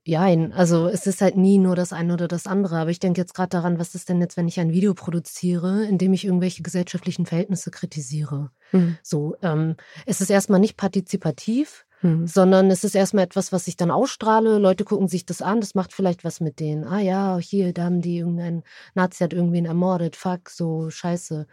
Jein, 0.05 0.51
also 0.51 0.89
es 0.89 1.07
ist 1.07 1.21
halt 1.21 1.37
nie 1.37 1.57
nur 1.57 1.77
das 1.77 1.93
eine 1.93 2.13
oder 2.13 2.27
das 2.27 2.45
andere. 2.45 2.77
Aber 2.77 2.89
ich 2.89 2.99
denke 2.99 3.21
jetzt 3.21 3.33
gerade 3.33 3.49
daran, 3.49 3.79
was 3.79 3.95
ist 3.95 4.09
denn 4.09 4.19
jetzt, 4.19 4.35
wenn 4.35 4.49
ich 4.49 4.59
ein 4.59 4.73
Video 4.73 4.93
produziere, 4.93 5.85
in 5.85 5.97
dem 5.97 6.11
ich 6.11 6.25
irgendwelche 6.25 6.61
gesellschaftlichen 6.61 7.25
Verhältnisse 7.25 7.71
kritisiere? 7.71 8.51
Mhm. 8.73 8.97
So, 9.01 9.37
ähm, 9.41 9.77
es 10.05 10.19
ist 10.19 10.29
erstmal 10.29 10.59
nicht 10.59 10.75
partizipativ, 10.75 11.85
mhm. 12.01 12.27
sondern 12.27 12.69
es 12.69 12.83
ist 12.83 12.95
erstmal 12.95 13.23
etwas, 13.23 13.53
was 13.53 13.65
ich 13.67 13.77
dann 13.77 13.91
ausstrahle. 13.91 14.57
Leute 14.57 14.83
gucken 14.83 15.07
sich 15.07 15.25
das 15.25 15.41
an, 15.41 15.61
das 15.61 15.73
macht 15.73 15.93
vielleicht 15.93 16.25
was 16.25 16.41
mit 16.41 16.59
denen. 16.59 16.83
Ah 16.83 16.99
ja, 16.99 17.37
hier, 17.37 17.71
da 17.71 17.85
haben 17.85 18.01
die 18.01 18.17
irgendein 18.17 18.63
Nazi 18.95 19.23
hat 19.23 19.31
irgendwen 19.31 19.65
ermordet, 19.65 20.17
fuck, 20.17 20.49
so 20.49 20.89
scheiße. 20.89 21.47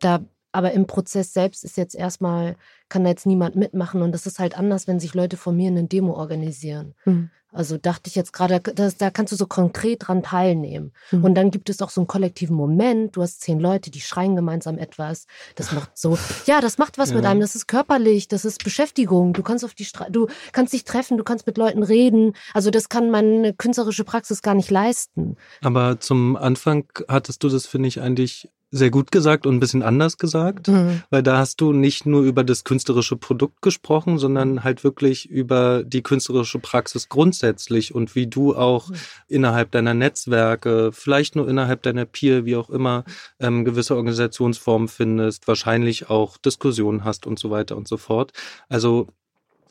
Da 0.00 0.24
aber 0.52 0.72
im 0.72 0.86
Prozess 0.86 1.32
selbst 1.32 1.64
ist 1.64 1.76
jetzt 1.76 1.94
erstmal, 1.94 2.56
kann 2.88 3.04
da 3.04 3.10
jetzt 3.10 3.26
niemand 3.26 3.56
mitmachen. 3.56 4.02
Und 4.02 4.12
das 4.12 4.26
ist 4.26 4.38
halt 4.38 4.56
anders, 4.56 4.86
wenn 4.86 5.00
sich 5.00 5.14
Leute 5.14 5.36
von 5.36 5.56
mir 5.56 5.68
eine 5.68 5.84
Demo 5.84 6.14
organisieren. 6.14 6.94
Mhm. 7.04 7.30
Also 7.50 7.78
dachte 7.78 8.08
ich 8.08 8.14
jetzt 8.14 8.34
gerade, 8.34 8.60
da 8.60 9.10
kannst 9.10 9.32
du 9.32 9.36
so 9.36 9.46
konkret 9.46 10.06
dran 10.06 10.22
teilnehmen. 10.22 10.92
Mhm. 11.10 11.24
Und 11.24 11.34
dann 11.34 11.50
gibt 11.50 11.70
es 11.70 11.80
auch 11.80 11.88
so 11.88 12.02
einen 12.02 12.06
kollektiven 12.06 12.54
Moment. 12.54 13.16
Du 13.16 13.22
hast 13.22 13.40
zehn 13.40 13.58
Leute, 13.58 13.90
die 13.90 14.02
schreien 14.02 14.36
gemeinsam 14.36 14.76
etwas. 14.76 15.26
Das 15.54 15.72
macht 15.72 15.96
so, 15.96 16.18
ja, 16.44 16.60
das 16.60 16.76
macht 16.76 16.98
was 16.98 17.10
ja. 17.10 17.16
mit 17.16 17.24
einem. 17.24 17.40
Das 17.40 17.54
ist 17.54 17.66
körperlich, 17.66 18.28
das 18.28 18.44
ist 18.44 18.62
Beschäftigung. 18.64 19.32
Du 19.32 19.42
kannst 19.42 19.64
auf 19.64 19.72
die 19.72 19.86
Stra 19.86 20.10
du 20.10 20.26
kannst 20.52 20.74
dich 20.74 20.84
treffen, 20.84 21.16
du 21.16 21.24
kannst 21.24 21.46
mit 21.46 21.56
Leuten 21.56 21.82
reden. 21.82 22.34
Also 22.52 22.70
das 22.70 22.90
kann 22.90 23.10
meine 23.10 23.54
künstlerische 23.54 24.04
Praxis 24.04 24.42
gar 24.42 24.54
nicht 24.54 24.70
leisten. 24.70 25.36
Aber 25.62 26.00
zum 26.00 26.36
Anfang 26.36 26.84
hattest 27.08 27.42
du 27.42 27.48
das, 27.48 27.66
finde 27.66 27.88
ich, 27.88 28.02
eigentlich 28.02 28.50
sehr 28.70 28.90
gut 28.90 29.10
gesagt 29.10 29.46
und 29.46 29.56
ein 29.56 29.60
bisschen 29.60 29.82
anders 29.82 30.18
gesagt, 30.18 30.68
mhm. 30.68 31.02
weil 31.10 31.22
da 31.22 31.38
hast 31.38 31.60
du 31.60 31.72
nicht 31.72 32.04
nur 32.04 32.22
über 32.22 32.44
das 32.44 32.64
künstlerische 32.64 33.16
Produkt 33.16 33.62
gesprochen, 33.62 34.18
sondern 34.18 34.62
halt 34.62 34.84
wirklich 34.84 35.28
über 35.30 35.82
die 35.84 36.02
künstlerische 36.02 36.58
Praxis 36.58 37.08
grundsätzlich 37.08 37.94
und 37.94 38.14
wie 38.14 38.26
du 38.26 38.54
auch 38.54 38.90
mhm. 38.90 38.94
innerhalb 39.28 39.70
deiner 39.70 39.94
Netzwerke, 39.94 40.90
vielleicht 40.92 41.34
nur 41.34 41.48
innerhalb 41.48 41.82
deiner 41.82 42.04
Peer, 42.04 42.44
wie 42.44 42.56
auch 42.56 42.68
immer, 42.68 43.04
ähm, 43.40 43.64
gewisse 43.64 43.96
Organisationsformen 43.96 44.88
findest, 44.88 45.48
wahrscheinlich 45.48 46.10
auch 46.10 46.36
Diskussionen 46.36 47.04
hast 47.04 47.26
und 47.26 47.38
so 47.38 47.50
weiter 47.50 47.76
und 47.76 47.88
so 47.88 47.96
fort. 47.96 48.32
Also 48.68 49.08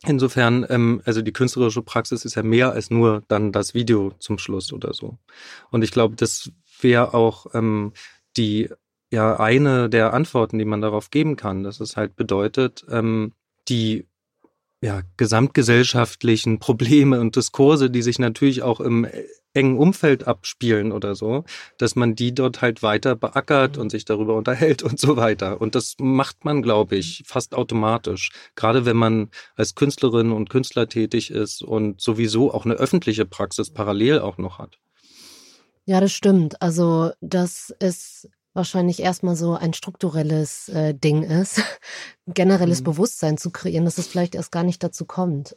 Insofern, 0.05 0.63
ähm, 0.69 1.01
also 1.05 1.23
die 1.23 1.33
künstlerische 1.33 1.81
Praxis 1.81 2.23
ist 2.23 2.35
ja 2.35 2.43
mehr 2.43 2.71
als 2.71 2.91
nur 2.91 3.23
dann 3.27 3.51
das 3.51 3.73
Video 3.73 4.13
zum 4.19 4.37
Schluss 4.37 4.71
oder 4.71 4.93
so. 4.93 5.17
Und 5.71 5.83
ich 5.83 5.89
glaube, 5.89 6.15
das 6.15 6.51
wäre 6.79 7.15
auch 7.15 7.47
ähm, 7.55 7.93
die 8.37 8.69
ja 9.11 9.39
eine 9.39 9.89
der 9.89 10.13
Antworten, 10.13 10.59
die 10.59 10.65
man 10.65 10.81
darauf 10.81 11.09
geben 11.09 11.35
kann, 11.35 11.63
dass 11.63 11.79
es 11.79 11.97
halt 11.97 12.15
bedeutet, 12.15 12.85
ähm, 12.89 13.33
die 13.69 14.05
ja, 14.81 15.01
gesamtgesellschaftlichen 15.17 16.59
Probleme 16.59 17.19
und 17.19 17.35
Diskurse, 17.35 17.89
die 17.89 18.01
sich 18.01 18.19
natürlich 18.19 18.61
auch 18.63 18.79
im 18.79 19.07
engen 19.53 19.77
Umfeld 19.77 20.27
abspielen 20.27 20.91
oder 20.91 21.15
so, 21.15 21.43
dass 21.79 21.95
man 21.95 22.13
die 22.13 22.33
dort 22.33 22.61
halt 22.61 22.83
weiter 22.83 23.15
beackert 23.15 23.77
und 23.77 23.89
sich 23.89 24.05
darüber 24.05 24.35
unterhält 24.35 24.83
und 24.83 24.99
so 24.99 25.17
weiter. 25.17 25.59
Und 25.59 25.73
das 25.73 25.95
macht 25.99 26.45
man, 26.45 26.61
glaube 26.61 26.95
ich, 26.95 27.23
fast 27.25 27.55
automatisch. 27.55 28.31
Gerade 28.55 28.85
wenn 28.85 28.97
man 28.97 29.29
als 29.55 29.73
Künstlerin 29.73 30.31
und 30.31 30.49
Künstler 30.49 30.87
tätig 30.87 31.31
ist 31.31 31.63
und 31.63 31.99
sowieso 31.99 32.53
auch 32.53 32.65
eine 32.65 32.75
öffentliche 32.75 33.25
Praxis 33.25 33.71
parallel 33.71 34.19
auch 34.19 34.37
noch 34.37 34.59
hat. 34.59 34.77
Ja, 35.85 36.01
das 36.01 36.11
stimmt. 36.11 36.61
Also 36.61 37.11
das 37.21 37.73
ist 37.79 38.29
wahrscheinlich 38.57 39.01
erstmal 39.01 39.37
so 39.37 39.53
ein 39.53 39.73
strukturelles 39.73 40.67
äh, 40.69 40.93
Ding 40.93 41.23
ist, 41.23 41.61
generelles 42.27 42.81
mhm. 42.81 42.85
Bewusstsein 42.85 43.37
zu 43.37 43.51
kreieren, 43.51 43.85
dass 43.85 43.97
es 43.97 44.07
vielleicht 44.07 44.35
erst 44.35 44.51
gar 44.51 44.63
nicht 44.63 44.83
dazu 44.83 45.05
kommt. 45.05 45.55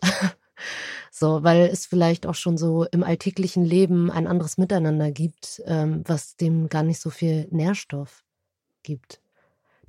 so, 1.10 1.42
weil 1.42 1.62
es 1.62 1.86
vielleicht 1.86 2.26
auch 2.26 2.34
schon 2.36 2.56
so 2.56 2.84
im 2.84 3.02
alltäglichen 3.02 3.64
Leben 3.64 4.10
ein 4.10 4.28
anderes 4.28 4.58
Miteinander 4.58 5.10
gibt, 5.10 5.62
ähm, 5.66 6.04
was 6.06 6.36
dem 6.36 6.68
gar 6.68 6.84
nicht 6.84 7.00
so 7.00 7.10
viel 7.10 7.48
Nährstoff 7.50 8.24
gibt. 8.82 9.20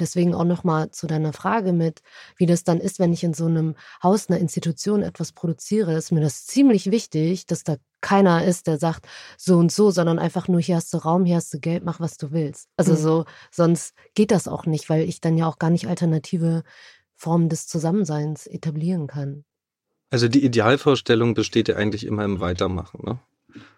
Deswegen 0.01 0.33
auch 0.33 0.45
nochmal 0.45 0.89
zu 0.89 1.05
deiner 1.05 1.31
Frage 1.31 1.73
mit, 1.73 2.01
wie 2.35 2.47
das 2.47 2.63
dann 2.63 2.79
ist, 2.79 2.97
wenn 2.97 3.13
ich 3.13 3.23
in 3.23 3.35
so 3.35 3.45
einem 3.45 3.75
Haus, 4.01 4.29
einer 4.29 4.39
Institution 4.39 5.03
etwas 5.03 5.31
produziere, 5.31 5.93
ist 5.93 6.11
mir 6.11 6.21
das 6.21 6.47
ziemlich 6.47 6.89
wichtig, 6.89 7.45
dass 7.45 7.63
da 7.63 7.77
keiner 8.01 8.43
ist, 8.43 8.65
der 8.65 8.79
sagt 8.79 9.07
so 9.37 9.57
und 9.59 9.71
so, 9.71 9.91
sondern 9.91 10.17
einfach 10.17 10.47
nur, 10.47 10.59
hier 10.59 10.77
hast 10.77 10.91
du 10.91 10.97
Raum, 10.97 11.23
hier 11.23 11.35
hast 11.35 11.53
du 11.53 11.59
Geld, 11.59 11.85
mach 11.85 11.99
was 11.99 12.17
du 12.17 12.31
willst. 12.31 12.67
Also 12.77 12.93
mhm. 12.93 12.97
so, 12.97 13.25
sonst 13.51 13.93
geht 14.15 14.31
das 14.31 14.47
auch 14.47 14.65
nicht, 14.65 14.89
weil 14.89 15.07
ich 15.07 15.21
dann 15.21 15.37
ja 15.37 15.47
auch 15.47 15.59
gar 15.59 15.69
nicht 15.69 15.87
alternative 15.87 16.63
Formen 17.15 17.47
des 17.47 17.67
Zusammenseins 17.67 18.47
etablieren 18.47 19.05
kann. 19.05 19.45
Also 20.09 20.27
die 20.27 20.43
Idealvorstellung 20.43 21.35
besteht 21.35 21.67
ja 21.67 21.75
eigentlich 21.75 22.07
immer 22.07 22.25
im 22.25 22.39
Weitermachen, 22.39 23.01
ne? 23.05 23.19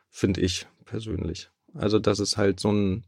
Finde 0.10 0.40
ich 0.40 0.68
persönlich. 0.86 1.52
Also 1.74 2.00
das 2.00 2.20
ist 2.20 2.38
halt 2.38 2.62
so 2.62 2.72
ein 2.72 3.04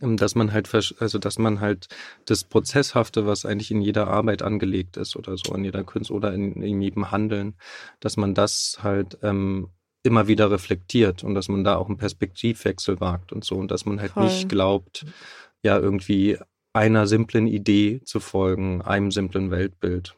dass 0.00 0.34
man 0.34 0.52
halt, 0.52 0.70
also 1.00 1.18
dass 1.18 1.38
man 1.38 1.60
halt 1.60 1.88
das 2.24 2.44
Prozesshafte, 2.44 3.26
was 3.26 3.44
eigentlich 3.44 3.70
in 3.70 3.82
jeder 3.82 4.08
Arbeit 4.08 4.42
angelegt 4.42 4.96
ist 4.96 5.16
oder 5.16 5.36
so, 5.36 5.54
in 5.54 5.64
jeder 5.64 5.84
Kunst 5.84 6.10
oder 6.10 6.32
in, 6.32 6.62
in 6.62 6.80
jedem 6.80 7.10
Handeln, 7.10 7.54
dass 8.00 8.16
man 8.16 8.34
das 8.34 8.78
halt 8.82 9.18
ähm, 9.22 9.68
immer 10.02 10.28
wieder 10.28 10.50
reflektiert 10.50 11.24
und 11.24 11.34
dass 11.34 11.48
man 11.48 11.64
da 11.64 11.76
auch 11.76 11.88
einen 11.88 11.98
Perspektivwechsel 11.98 13.00
wagt 13.00 13.32
und 13.32 13.44
so 13.44 13.56
und 13.56 13.70
dass 13.70 13.84
man 13.84 14.00
halt 14.00 14.12
Voll. 14.12 14.24
nicht 14.24 14.48
glaubt, 14.48 15.04
ja 15.62 15.78
irgendwie 15.78 16.38
einer 16.72 17.06
simplen 17.06 17.46
Idee 17.46 18.00
zu 18.04 18.20
folgen, 18.20 18.82
einem 18.82 19.10
simplen 19.10 19.50
Weltbild. 19.50 20.16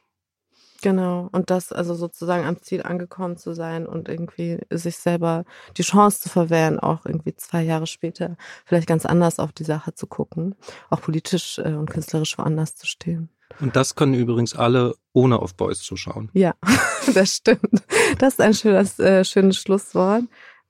Genau, 0.82 1.28
und 1.30 1.50
das 1.50 1.72
also 1.72 1.94
sozusagen 1.94 2.44
am 2.44 2.60
Ziel 2.60 2.82
angekommen 2.82 3.36
zu 3.36 3.54
sein 3.54 3.86
und 3.86 4.08
irgendwie 4.08 4.58
sich 4.70 4.96
selber 4.96 5.44
die 5.76 5.82
Chance 5.82 6.20
zu 6.20 6.28
verwehren, 6.28 6.80
auch 6.80 7.06
irgendwie 7.06 7.36
zwei 7.36 7.62
Jahre 7.62 7.86
später 7.86 8.36
vielleicht 8.64 8.88
ganz 8.88 9.06
anders 9.06 9.38
auf 9.38 9.52
die 9.52 9.62
Sache 9.62 9.94
zu 9.94 10.08
gucken, 10.08 10.56
auch 10.90 11.00
politisch 11.00 11.58
äh, 11.58 11.74
und 11.74 11.88
künstlerisch 11.88 12.36
woanders 12.36 12.74
zu 12.74 12.86
stehen. 12.86 13.28
Und 13.60 13.76
das 13.76 13.94
können 13.94 14.14
übrigens 14.14 14.56
alle 14.56 14.96
ohne 15.12 15.38
auf 15.38 15.54
Boys 15.54 15.80
zu 15.82 15.96
schauen. 15.96 16.30
Ja, 16.32 16.54
das 17.14 17.36
stimmt. 17.36 17.84
Das 18.18 18.34
ist 18.34 18.40
ein 18.40 18.54
schönes, 18.54 18.98
äh, 18.98 19.24
schönes 19.24 19.58
Schlusswort. 19.58 20.24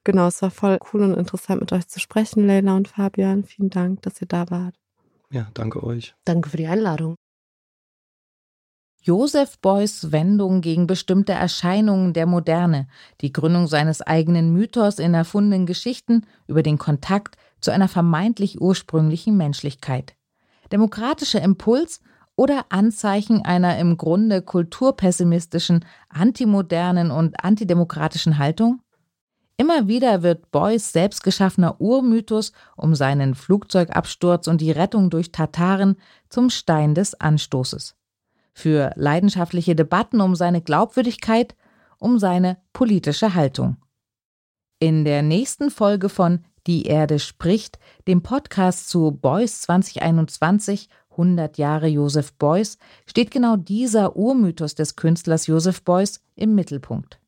Genau, 0.04 0.26
es 0.26 0.42
war 0.42 0.50
voll 0.50 0.78
cool 0.92 1.02
und 1.02 1.14
interessant 1.14 1.60
mit 1.60 1.72
euch 1.72 1.88
zu 1.88 2.00
sprechen, 2.00 2.46
Leila 2.46 2.76
und 2.76 2.88
Fabian. 2.88 3.44
Vielen 3.44 3.70
Dank, 3.70 4.02
dass 4.02 4.20
ihr 4.20 4.26
da 4.26 4.50
wart. 4.50 4.74
Ja, 5.30 5.46
danke 5.54 5.82
euch. 5.82 6.14
Danke 6.26 6.50
für 6.50 6.58
die 6.58 6.66
Einladung. 6.66 7.14
Joseph 9.04 9.58
Beuys 9.58 10.12
Wendung 10.12 10.60
gegen 10.60 10.86
bestimmte 10.86 11.32
Erscheinungen 11.32 12.12
der 12.12 12.24
Moderne, 12.24 12.86
die 13.20 13.32
Gründung 13.32 13.66
seines 13.66 14.00
eigenen 14.00 14.52
Mythos 14.52 15.00
in 15.00 15.12
erfundenen 15.12 15.66
Geschichten 15.66 16.24
über 16.46 16.62
den 16.62 16.78
Kontakt 16.78 17.36
zu 17.60 17.72
einer 17.72 17.88
vermeintlich 17.88 18.60
ursprünglichen 18.60 19.36
Menschlichkeit. 19.36 20.14
Demokratischer 20.70 21.42
Impuls 21.42 22.00
oder 22.36 22.66
Anzeichen 22.68 23.44
einer 23.44 23.76
im 23.80 23.96
Grunde 23.96 24.40
kulturpessimistischen, 24.40 25.84
antimodernen 26.08 27.10
und 27.10 27.44
antidemokratischen 27.44 28.38
Haltung? 28.38 28.82
Immer 29.56 29.88
wieder 29.88 30.22
wird 30.22 30.52
Beuys 30.52 30.92
selbstgeschaffener 30.92 31.80
Urmythos 31.80 32.52
um 32.76 32.94
seinen 32.94 33.34
Flugzeugabsturz 33.34 34.46
und 34.46 34.60
die 34.60 34.70
Rettung 34.70 35.10
durch 35.10 35.32
Tataren 35.32 35.96
zum 36.28 36.50
Stein 36.50 36.94
des 36.94 37.14
Anstoßes 37.14 37.96
für 38.52 38.92
leidenschaftliche 38.96 39.74
Debatten 39.74 40.20
um 40.20 40.34
seine 40.34 40.60
Glaubwürdigkeit, 40.60 41.54
um 41.98 42.18
seine 42.18 42.58
politische 42.72 43.34
Haltung. 43.34 43.76
In 44.78 45.04
der 45.04 45.22
nächsten 45.22 45.70
Folge 45.70 46.08
von 46.08 46.44
Die 46.66 46.84
Erde 46.84 47.18
spricht, 47.18 47.78
dem 48.06 48.22
Podcast 48.22 48.88
zu 48.88 49.12
Beuys 49.12 49.62
2021 49.62 50.88
100 51.12 51.58
Jahre 51.58 51.86
Joseph 51.86 52.32
Beuys, 52.34 52.78
steht 53.06 53.30
genau 53.30 53.56
dieser 53.56 54.16
Urmythos 54.16 54.74
des 54.74 54.96
Künstlers 54.96 55.46
Joseph 55.46 55.82
Beuys 55.82 56.20
im 56.34 56.54
Mittelpunkt. 56.54 57.20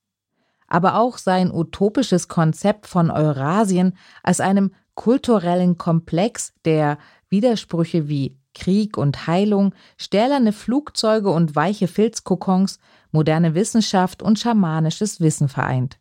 Aber 0.67 0.99
auch 0.99 1.19
sein 1.19 1.53
utopisches 1.53 2.29
Konzept 2.29 2.87
von 2.87 3.11
Eurasien 3.11 3.97
als 4.23 4.41
einem 4.41 4.73
kulturellen 4.95 5.79
Komplex, 5.79 6.53
der 6.65 6.99
Widersprüche 7.29 8.09
wie 8.09 8.39
Krieg 8.55 8.97
und 8.97 9.27
Heilung, 9.27 9.75
stählerne 9.97 10.53
Flugzeuge 10.53 11.31
und 11.31 11.55
weiche 11.55 11.89
Filzkokons, 11.89 12.79
moderne 13.11 13.55
Wissenschaft 13.55 14.23
und 14.23 14.39
schamanisches 14.39 15.21
Wissen 15.21 15.49
vereint. 15.49 15.99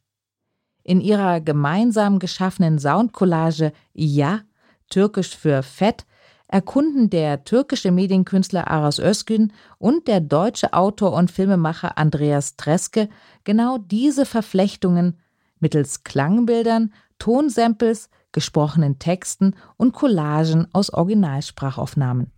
In 0.83 1.01
ihrer 1.01 1.41
gemeinsam 1.41 2.19
geschaffenen 2.19 2.79
Soundcollage 2.79 3.73
Ja, 3.93 4.41
türkisch 4.89 5.35
für 5.35 5.63
Fett, 5.63 6.05
erkunden 6.47 7.09
der 7.09 7.45
türkische 7.45 7.91
Medienkünstler 7.91 8.69
Aras 8.69 8.99
Özgün 8.99 9.53
und 9.79 10.07
der 10.07 10.21
deutsche 10.21 10.73
Autor 10.73 11.13
und 11.13 11.31
Filmemacher 11.31 11.97
Andreas 11.97 12.57
Treske 12.57 13.09
genau 13.43 13.79
diese 13.79 14.25
Verflechtungen 14.25 15.17
mittels 15.59 16.03
Klangbildern, 16.03 16.93
Tonsamples, 17.17 18.09
gesprochenen 18.33 18.99
Texten 18.99 19.55
und 19.77 19.93
Collagen 19.93 20.67
aus 20.73 20.91
Originalsprachaufnahmen. 20.91 22.31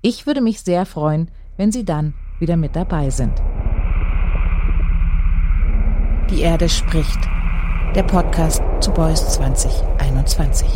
Ich 0.00 0.26
würde 0.26 0.40
mich 0.40 0.60
sehr 0.60 0.86
freuen, 0.86 1.28
wenn 1.56 1.72
Sie 1.72 1.84
dann 1.84 2.14
wieder 2.38 2.56
mit 2.56 2.76
dabei 2.76 3.10
sind. 3.10 3.32
Die 6.30 6.42
Erde 6.42 6.68
spricht. 6.68 7.18
Der 7.96 8.04
Podcast 8.04 8.62
zu 8.80 8.92
Beuys 8.92 9.28
2021. 9.30 10.68